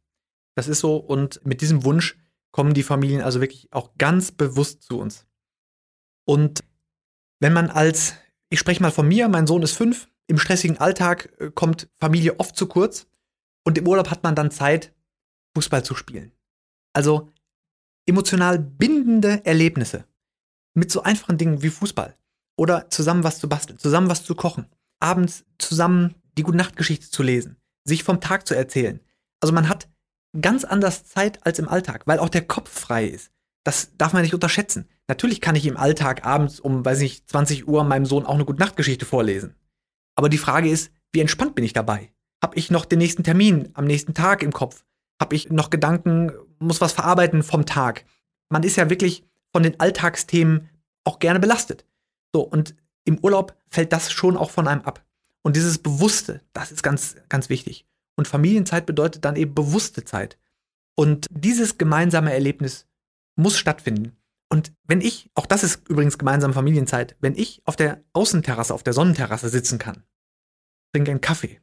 das 0.54 0.68
ist 0.68 0.80
so. 0.80 0.96
Und 0.96 1.44
mit 1.44 1.60
diesem 1.60 1.84
Wunsch 1.84 2.16
kommen 2.52 2.72
die 2.72 2.82
Familien 2.82 3.20
also 3.20 3.40
wirklich 3.40 3.68
auch 3.72 3.90
ganz 3.98 4.32
bewusst 4.32 4.82
zu 4.84 4.98
uns. 4.98 5.26
Und 6.24 6.64
wenn 7.40 7.52
man 7.52 7.70
als, 7.70 8.14
ich 8.50 8.58
spreche 8.58 8.82
mal 8.82 8.90
von 8.90 9.08
mir, 9.08 9.28
mein 9.28 9.46
Sohn 9.46 9.62
ist 9.62 9.72
fünf, 9.72 10.08
im 10.26 10.38
stressigen 10.38 10.78
Alltag 10.78 11.32
äh, 11.38 11.50
kommt 11.50 11.88
Familie 11.96 12.38
oft 12.38 12.56
zu 12.56 12.66
kurz 12.66 13.06
und 13.64 13.78
im 13.78 13.86
Urlaub 13.86 14.10
hat 14.10 14.22
man 14.22 14.34
dann 14.34 14.50
Zeit, 14.50 14.92
Fußball 15.54 15.84
zu 15.84 15.94
spielen. 15.94 16.32
Also 16.92 17.32
emotional 18.06 18.58
bindende 18.58 19.44
Erlebnisse 19.44 20.04
mit 20.74 20.90
so 20.90 21.02
einfachen 21.02 21.38
Dingen 21.38 21.62
wie 21.62 21.70
Fußball 21.70 22.16
oder 22.56 22.90
zusammen 22.90 23.24
was 23.24 23.38
zu 23.38 23.48
basteln, 23.48 23.78
zusammen 23.78 24.10
was 24.10 24.24
zu 24.24 24.34
kochen, 24.34 24.66
abends 25.00 25.44
zusammen 25.58 26.14
die 26.36 26.42
Gute-Nacht-Geschichte 26.42 27.10
zu 27.10 27.22
lesen, 27.22 27.56
sich 27.84 28.04
vom 28.04 28.20
Tag 28.20 28.46
zu 28.46 28.54
erzählen. 28.54 29.00
Also 29.40 29.52
man 29.52 29.68
hat 29.68 29.88
ganz 30.40 30.64
anders 30.64 31.04
Zeit 31.04 31.44
als 31.44 31.58
im 31.58 31.68
Alltag, 31.68 32.06
weil 32.06 32.18
auch 32.18 32.28
der 32.28 32.46
Kopf 32.46 32.70
frei 32.70 33.06
ist. 33.06 33.32
Das 33.64 33.96
darf 33.96 34.12
man 34.12 34.22
nicht 34.22 34.34
unterschätzen. 34.34 34.88
Natürlich 35.08 35.40
kann 35.40 35.56
ich 35.56 35.66
im 35.66 35.76
Alltag 35.76 36.24
abends 36.24 36.60
um, 36.60 36.84
weiß 36.84 37.00
ich, 37.02 37.26
20 37.26 37.68
Uhr 37.68 37.84
meinem 37.84 38.06
Sohn 38.06 38.24
auch 38.24 38.34
eine 38.34 38.44
Gute-Nacht-Geschichte 38.44 39.04
vorlesen. 39.04 39.54
Aber 40.14 40.28
die 40.28 40.38
Frage 40.38 40.70
ist, 40.70 40.92
wie 41.12 41.20
entspannt 41.20 41.54
bin 41.54 41.64
ich 41.64 41.72
dabei? 41.72 42.12
Hab 42.42 42.56
ich 42.56 42.70
noch 42.70 42.84
den 42.84 42.98
nächsten 42.98 43.24
Termin 43.24 43.70
am 43.74 43.84
nächsten 43.84 44.14
Tag 44.14 44.42
im 44.42 44.52
Kopf? 44.52 44.84
Hab 45.20 45.32
ich 45.32 45.50
noch 45.50 45.68
Gedanken, 45.68 46.32
muss 46.58 46.80
was 46.80 46.92
verarbeiten 46.92 47.42
vom 47.42 47.66
Tag? 47.66 48.04
Man 48.48 48.62
ist 48.62 48.76
ja 48.76 48.88
wirklich 48.88 49.24
von 49.52 49.62
den 49.62 49.78
Alltagsthemen 49.78 50.68
auch 51.04 51.18
gerne 51.18 51.40
belastet. 51.40 51.84
So, 52.32 52.42
und 52.42 52.74
im 53.04 53.18
Urlaub 53.18 53.56
fällt 53.66 53.92
das 53.92 54.10
schon 54.12 54.36
auch 54.36 54.50
von 54.50 54.68
einem 54.68 54.82
ab. 54.82 55.04
Und 55.42 55.56
dieses 55.56 55.78
Bewusste, 55.78 56.40
das 56.52 56.70
ist 56.70 56.82
ganz, 56.82 57.16
ganz 57.28 57.48
wichtig. 57.48 57.86
Und 58.16 58.28
Familienzeit 58.28 58.86
bedeutet 58.86 59.24
dann 59.24 59.36
eben 59.36 59.54
bewusste 59.54 60.04
Zeit. 60.04 60.38
Und 60.94 61.26
dieses 61.30 61.78
gemeinsame 61.78 62.32
Erlebnis 62.32 62.86
muss 63.40 63.58
stattfinden. 63.58 64.16
Und 64.48 64.72
wenn 64.86 65.00
ich, 65.00 65.30
auch 65.34 65.46
das 65.46 65.62
ist 65.62 65.88
übrigens 65.88 66.18
gemeinsame 66.18 66.54
Familienzeit, 66.54 67.16
wenn 67.20 67.36
ich 67.36 67.62
auf 67.64 67.76
der 67.76 68.02
Außenterrasse, 68.12 68.74
auf 68.74 68.82
der 68.82 68.92
Sonnenterrasse 68.92 69.48
sitzen 69.48 69.78
kann, 69.78 70.02
trinke 70.92 71.10
einen 71.10 71.20
Kaffee. 71.20 71.60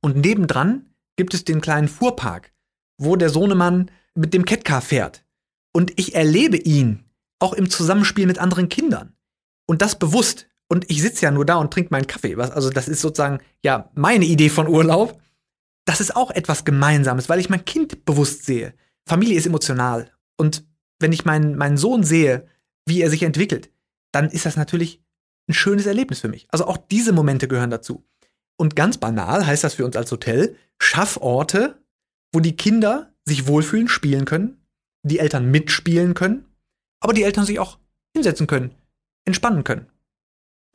Und 0.00 0.16
nebendran 0.16 0.94
gibt 1.16 1.34
es 1.34 1.44
den 1.44 1.60
kleinen 1.60 1.88
Fuhrpark, 1.88 2.52
wo 2.98 3.16
der 3.16 3.30
Sohnemann 3.30 3.90
mit 4.14 4.34
dem 4.34 4.44
Catcar 4.44 4.80
fährt. 4.80 5.24
Und 5.72 5.98
ich 5.98 6.14
erlebe 6.14 6.56
ihn 6.56 7.04
auch 7.40 7.52
im 7.52 7.70
Zusammenspiel 7.70 8.26
mit 8.26 8.38
anderen 8.38 8.68
Kindern. 8.68 9.14
Und 9.66 9.82
das 9.82 9.98
bewusst. 9.98 10.48
Und 10.68 10.88
ich 10.90 11.02
sitze 11.02 11.24
ja 11.24 11.30
nur 11.30 11.44
da 11.44 11.56
und 11.56 11.72
trinke 11.72 11.90
meinen 11.90 12.06
Kaffee. 12.06 12.36
Was, 12.36 12.50
also 12.50 12.70
das 12.70 12.88
ist 12.88 13.00
sozusagen 13.00 13.40
ja 13.64 13.90
meine 13.94 14.24
Idee 14.24 14.48
von 14.48 14.68
Urlaub 14.68 15.20
das 15.90 16.00
ist 16.00 16.14
auch 16.14 16.30
etwas 16.30 16.64
Gemeinsames, 16.64 17.28
weil 17.28 17.40
ich 17.40 17.50
mein 17.50 17.64
Kind 17.64 18.04
bewusst 18.04 18.44
sehe. 18.44 18.74
Familie 19.08 19.36
ist 19.36 19.46
emotional. 19.46 20.12
Und 20.36 20.64
wenn 21.00 21.12
ich 21.12 21.24
meinen, 21.24 21.56
meinen 21.56 21.76
Sohn 21.76 22.04
sehe, 22.04 22.46
wie 22.86 23.00
er 23.00 23.10
sich 23.10 23.22
entwickelt, 23.22 23.70
dann 24.12 24.30
ist 24.30 24.46
das 24.46 24.56
natürlich 24.56 25.02
ein 25.48 25.54
schönes 25.54 25.86
Erlebnis 25.86 26.20
für 26.20 26.28
mich. 26.28 26.46
Also 26.50 26.66
auch 26.66 26.76
diese 26.76 27.12
Momente 27.12 27.48
gehören 27.48 27.70
dazu. 27.70 28.04
Und 28.56 28.76
ganz 28.76 28.98
banal 28.98 29.46
heißt 29.46 29.64
das 29.64 29.74
für 29.74 29.84
uns 29.84 29.96
als 29.96 30.12
Hotel, 30.12 30.56
schaff 30.78 31.16
Orte, 31.16 31.82
wo 32.32 32.40
die 32.40 32.56
Kinder 32.56 33.12
sich 33.24 33.46
wohlfühlen, 33.46 33.88
spielen 33.88 34.26
können, 34.26 34.64
die 35.02 35.18
Eltern 35.18 35.50
mitspielen 35.50 36.14
können, 36.14 36.44
aber 37.00 37.14
die 37.14 37.22
Eltern 37.22 37.46
sich 37.46 37.58
auch 37.58 37.78
hinsetzen 38.14 38.46
können, 38.46 38.74
entspannen 39.24 39.64
können. 39.64 39.86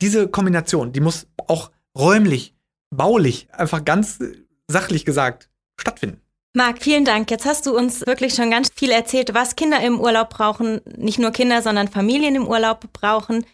Diese 0.02 0.28
Kombination, 0.28 0.92
die 0.92 1.00
muss 1.00 1.28
auch 1.36 1.70
räumlich, 1.96 2.54
baulich 2.90 3.48
einfach 3.52 3.84
ganz 3.84 4.18
sachlich 4.68 5.04
gesagt 5.04 5.48
stattfinden. 5.80 6.20
Marc, 6.56 6.82
vielen 6.82 7.04
Dank. 7.04 7.30
Jetzt 7.30 7.44
hast 7.44 7.66
du 7.66 7.76
uns 7.76 8.06
wirklich 8.06 8.32
schon 8.32 8.50
ganz 8.50 8.70
viel 8.74 8.90
erzählt, 8.90 9.34
was 9.34 9.56
Kinder 9.56 9.78
im 9.82 10.00
Urlaub 10.00 10.30
brauchen. 10.30 10.80
Nicht 10.96 11.18
nur 11.18 11.30
Kinder, 11.30 11.60
sondern 11.60 11.86
Familien 11.86 12.34
im 12.34 12.48
Urlaub 12.48 12.90
brauchen. 12.94 13.44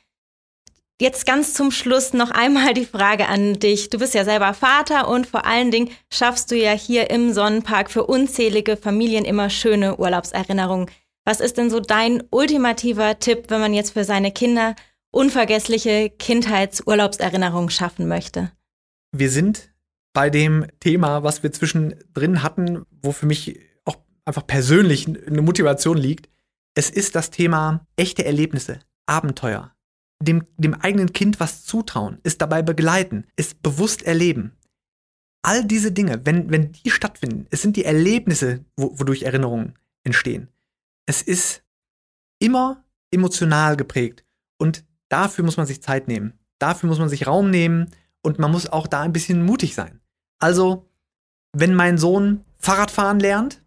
Jetzt 1.00 1.26
ganz 1.26 1.52
zum 1.52 1.72
Schluss 1.72 2.12
noch 2.12 2.30
einmal 2.30 2.74
die 2.74 2.84
Frage 2.84 3.26
an 3.26 3.58
dich. 3.58 3.90
Du 3.90 3.98
bist 3.98 4.14
ja 4.14 4.24
selber 4.24 4.54
Vater 4.54 5.08
und 5.08 5.26
vor 5.26 5.44
allen 5.46 5.72
Dingen 5.72 5.90
schaffst 6.12 6.52
du 6.52 6.56
ja 6.56 6.70
hier 6.70 7.10
im 7.10 7.32
Sonnenpark 7.32 7.90
für 7.90 8.06
unzählige 8.06 8.76
Familien 8.76 9.24
immer 9.24 9.50
schöne 9.50 9.96
Urlaubserinnerungen. 9.96 10.88
Was 11.24 11.40
ist 11.40 11.58
denn 11.58 11.70
so 11.70 11.80
dein 11.80 12.22
ultimativer 12.30 13.18
Tipp, 13.18 13.46
wenn 13.48 13.60
man 13.60 13.74
jetzt 13.74 13.94
für 13.94 14.04
seine 14.04 14.30
Kinder 14.30 14.76
unvergessliche 15.10 16.08
Kindheitsurlaubserinnerungen 16.08 17.70
schaffen 17.70 18.06
möchte? 18.06 18.52
Wir 19.10 19.28
sind 19.28 19.71
bei 20.12 20.30
dem 20.30 20.66
Thema, 20.80 21.22
was 21.22 21.42
wir 21.42 21.52
zwischendrin 21.52 22.42
hatten, 22.42 22.84
wo 23.02 23.12
für 23.12 23.26
mich 23.26 23.58
auch 23.84 23.96
einfach 24.24 24.46
persönlich 24.46 25.06
eine 25.06 25.42
Motivation 25.42 25.96
liegt. 25.96 26.28
Es 26.74 26.90
ist 26.90 27.14
das 27.14 27.30
Thema 27.30 27.86
echte 27.96 28.24
Erlebnisse, 28.24 28.80
Abenteuer, 29.06 29.74
dem, 30.22 30.46
dem 30.56 30.74
eigenen 30.74 31.12
Kind 31.12 31.40
was 31.40 31.64
zutrauen, 31.64 32.18
es 32.22 32.38
dabei 32.38 32.62
begleiten, 32.62 33.26
es 33.36 33.54
bewusst 33.54 34.02
erleben. 34.02 34.52
All 35.42 35.64
diese 35.64 35.92
Dinge, 35.92 36.24
wenn, 36.24 36.50
wenn 36.50 36.72
die 36.72 36.90
stattfinden, 36.90 37.46
es 37.50 37.62
sind 37.62 37.76
die 37.76 37.84
Erlebnisse, 37.84 38.64
wo, 38.76 38.98
wodurch 38.98 39.22
Erinnerungen 39.22 39.74
entstehen. 40.04 40.48
Es 41.06 41.22
ist 41.22 41.64
immer 42.38 42.84
emotional 43.10 43.76
geprägt 43.76 44.24
und 44.58 44.84
dafür 45.08 45.44
muss 45.44 45.56
man 45.56 45.66
sich 45.66 45.82
Zeit 45.82 46.06
nehmen. 46.06 46.38
Dafür 46.58 46.88
muss 46.88 46.98
man 46.98 47.08
sich 47.08 47.26
Raum 47.26 47.50
nehmen 47.50 47.90
und 48.22 48.38
man 48.38 48.52
muss 48.52 48.68
auch 48.68 48.86
da 48.86 49.00
ein 49.02 49.12
bisschen 49.12 49.42
mutig 49.44 49.74
sein. 49.74 50.01
Also, 50.42 50.88
wenn 51.52 51.74
mein 51.74 51.98
Sohn 51.98 52.44
Fahrradfahren 52.58 53.20
lernt, 53.20 53.62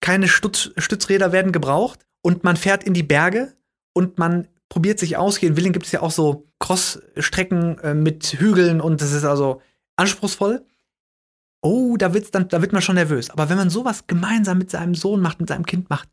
keine 0.00 0.28
Stütz 0.28 0.70
Stützräder 0.76 1.32
werden 1.32 1.52
gebraucht 1.52 2.06
und 2.22 2.44
man 2.44 2.56
fährt 2.56 2.84
in 2.84 2.92
die 2.92 3.02
Berge 3.02 3.54
und 3.94 4.18
man 4.18 4.46
probiert 4.68 4.98
sich 4.98 5.16
aus. 5.16 5.38
Hier 5.38 5.48
in 5.48 5.56
Willing 5.56 5.72
gibt 5.72 5.86
es 5.86 5.92
ja 5.92 6.02
auch 6.02 6.10
so 6.10 6.48
Crossstrecken 6.58 7.78
äh, 7.78 7.94
mit 7.94 8.26
Hügeln 8.26 8.82
und 8.82 9.00
das 9.00 9.12
ist 9.12 9.24
also 9.24 9.62
anspruchsvoll. 9.96 10.66
Oh, 11.62 11.96
da, 11.96 12.12
wird's 12.12 12.30
dann, 12.30 12.48
da 12.48 12.60
wird 12.60 12.74
man 12.74 12.82
schon 12.82 12.96
nervös. 12.96 13.30
Aber 13.30 13.48
wenn 13.48 13.56
man 13.56 13.70
sowas 13.70 14.06
gemeinsam 14.06 14.58
mit 14.58 14.70
seinem 14.70 14.94
Sohn 14.94 15.20
macht, 15.22 15.40
mit 15.40 15.48
seinem 15.48 15.64
Kind 15.64 15.88
macht, 15.88 16.10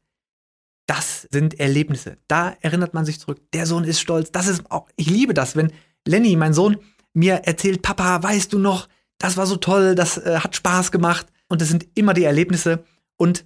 das 0.88 1.28
sind 1.30 1.60
Erlebnisse. 1.60 2.18
Da 2.30 2.56
erinnert 2.62 2.94
man 2.94 3.04
sich 3.04 3.20
zurück. 3.20 3.42
Der 3.52 3.66
Sohn 3.66 3.84
ist 3.84 4.00
stolz. 4.00 4.32
Das 4.32 4.48
ist 4.48 4.72
auch, 4.72 4.88
ich 4.96 5.10
liebe 5.10 5.34
das, 5.34 5.58
wenn 5.58 5.74
Lenny, 6.08 6.38
mein 6.38 6.54
Sohn, 6.54 6.78
mir 7.14 7.42
erzählt, 7.44 7.82
Papa, 7.82 8.24
weißt 8.24 8.54
du 8.54 8.60
noch, 8.60 8.88
das 9.24 9.38
war 9.38 9.48
so 9.48 9.56
toll, 9.56 9.96
das 9.96 10.18
äh, 10.18 10.40
hat 10.40 10.54
Spaß 10.54 10.92
gemacht. 10.92 11.28
Und 11.48 11.62
es 11.62 11.70
sind 11.70 11.88
immer 11.96 12.14
die 12.14 12.26
Erlebnisse. 12.26 12.84
Und 13.16 13.46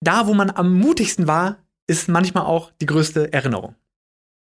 da, 0.00 0.26
wo 0.26 0.32
man 0.32 0.50
am 0.50 0.72
mutigsten 0.78 1.26
war, 1.28 1.58
ist 1.86 2.08
manchmal 2.08 2.46
auch 2.46 2.70
die 2.80 2.86
größte 2.86 3.30
Erinnerung. 3.30 3.74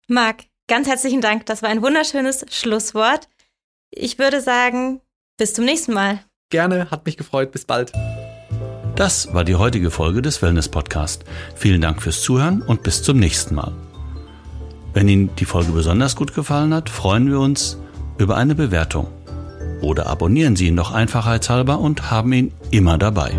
Marc, 0.08 0.44
ganz 0.66 0.88
herzlichen 0.88 1.20
Dank. 1.20 1.46
Das 1.46 1.62
war 1.62 1.68
ein 1.68 1.82
wunderschönes 1.82 2.46
Schlusswort. 2.50 3.28
Ich 3.90 4.18
würde 4.18 4.40
sagen, 4.40 5.00
bis 5.36 5.54
zum 5.54 5.64
nächsten 5.64 5.92
Mal. 5.92 6.18
Gerne, 6.50 6.90
hat 6.90 7.06
mich 7.06 7.16
gefreut. 7.16 7.52
Bis 7.52 7.64
bald. 7.64 7.92
Das 8.96 9.32
war 9.32 9.44
die 9.44 9.54
heutige 9.54 9.92
Folge 9.92 10.20
des 10.20 10.42
Wellness 10.42 10.68
Podcast. 10.68 11.24
Vielen 11.54 11.80
Dank 11.80 12.02
fürs 12.02 12.22
Zuhören 12.22 12.62
und 12.62 12.82
bis 12.82 13.04
zum 13.04 13.18
nächsten 13.20 13.54
Mal. 13.54 13.72
Wenn 14.94 15.08
Ihnen 15.08 15.36
die 15.36 15.44
Folge 15.44 15.70
besonders 15.70 16.16
gut 16.16 16.34
gefallen 16.34 16.74
hat, 16.74 16.90
freuen 16.90 17.30
wir 17.30 17.38
uns 17.38 17.78
über 18.18 18.36
eine 18.36 18.56
Bewertung. 18.56 19.15
Oder 19.80 20.06
abonnieren 20.06 20.56
Sie 20.56 20.68
ihn 20.68 20.74
noch 20.74 20.92
einfachheitshalber 20.92 21.78
und 21.78 22.10
haben 22.10 22.32
ihn 22.32 22.52
immer 22.70 22.98
dabei. 22.98 23.32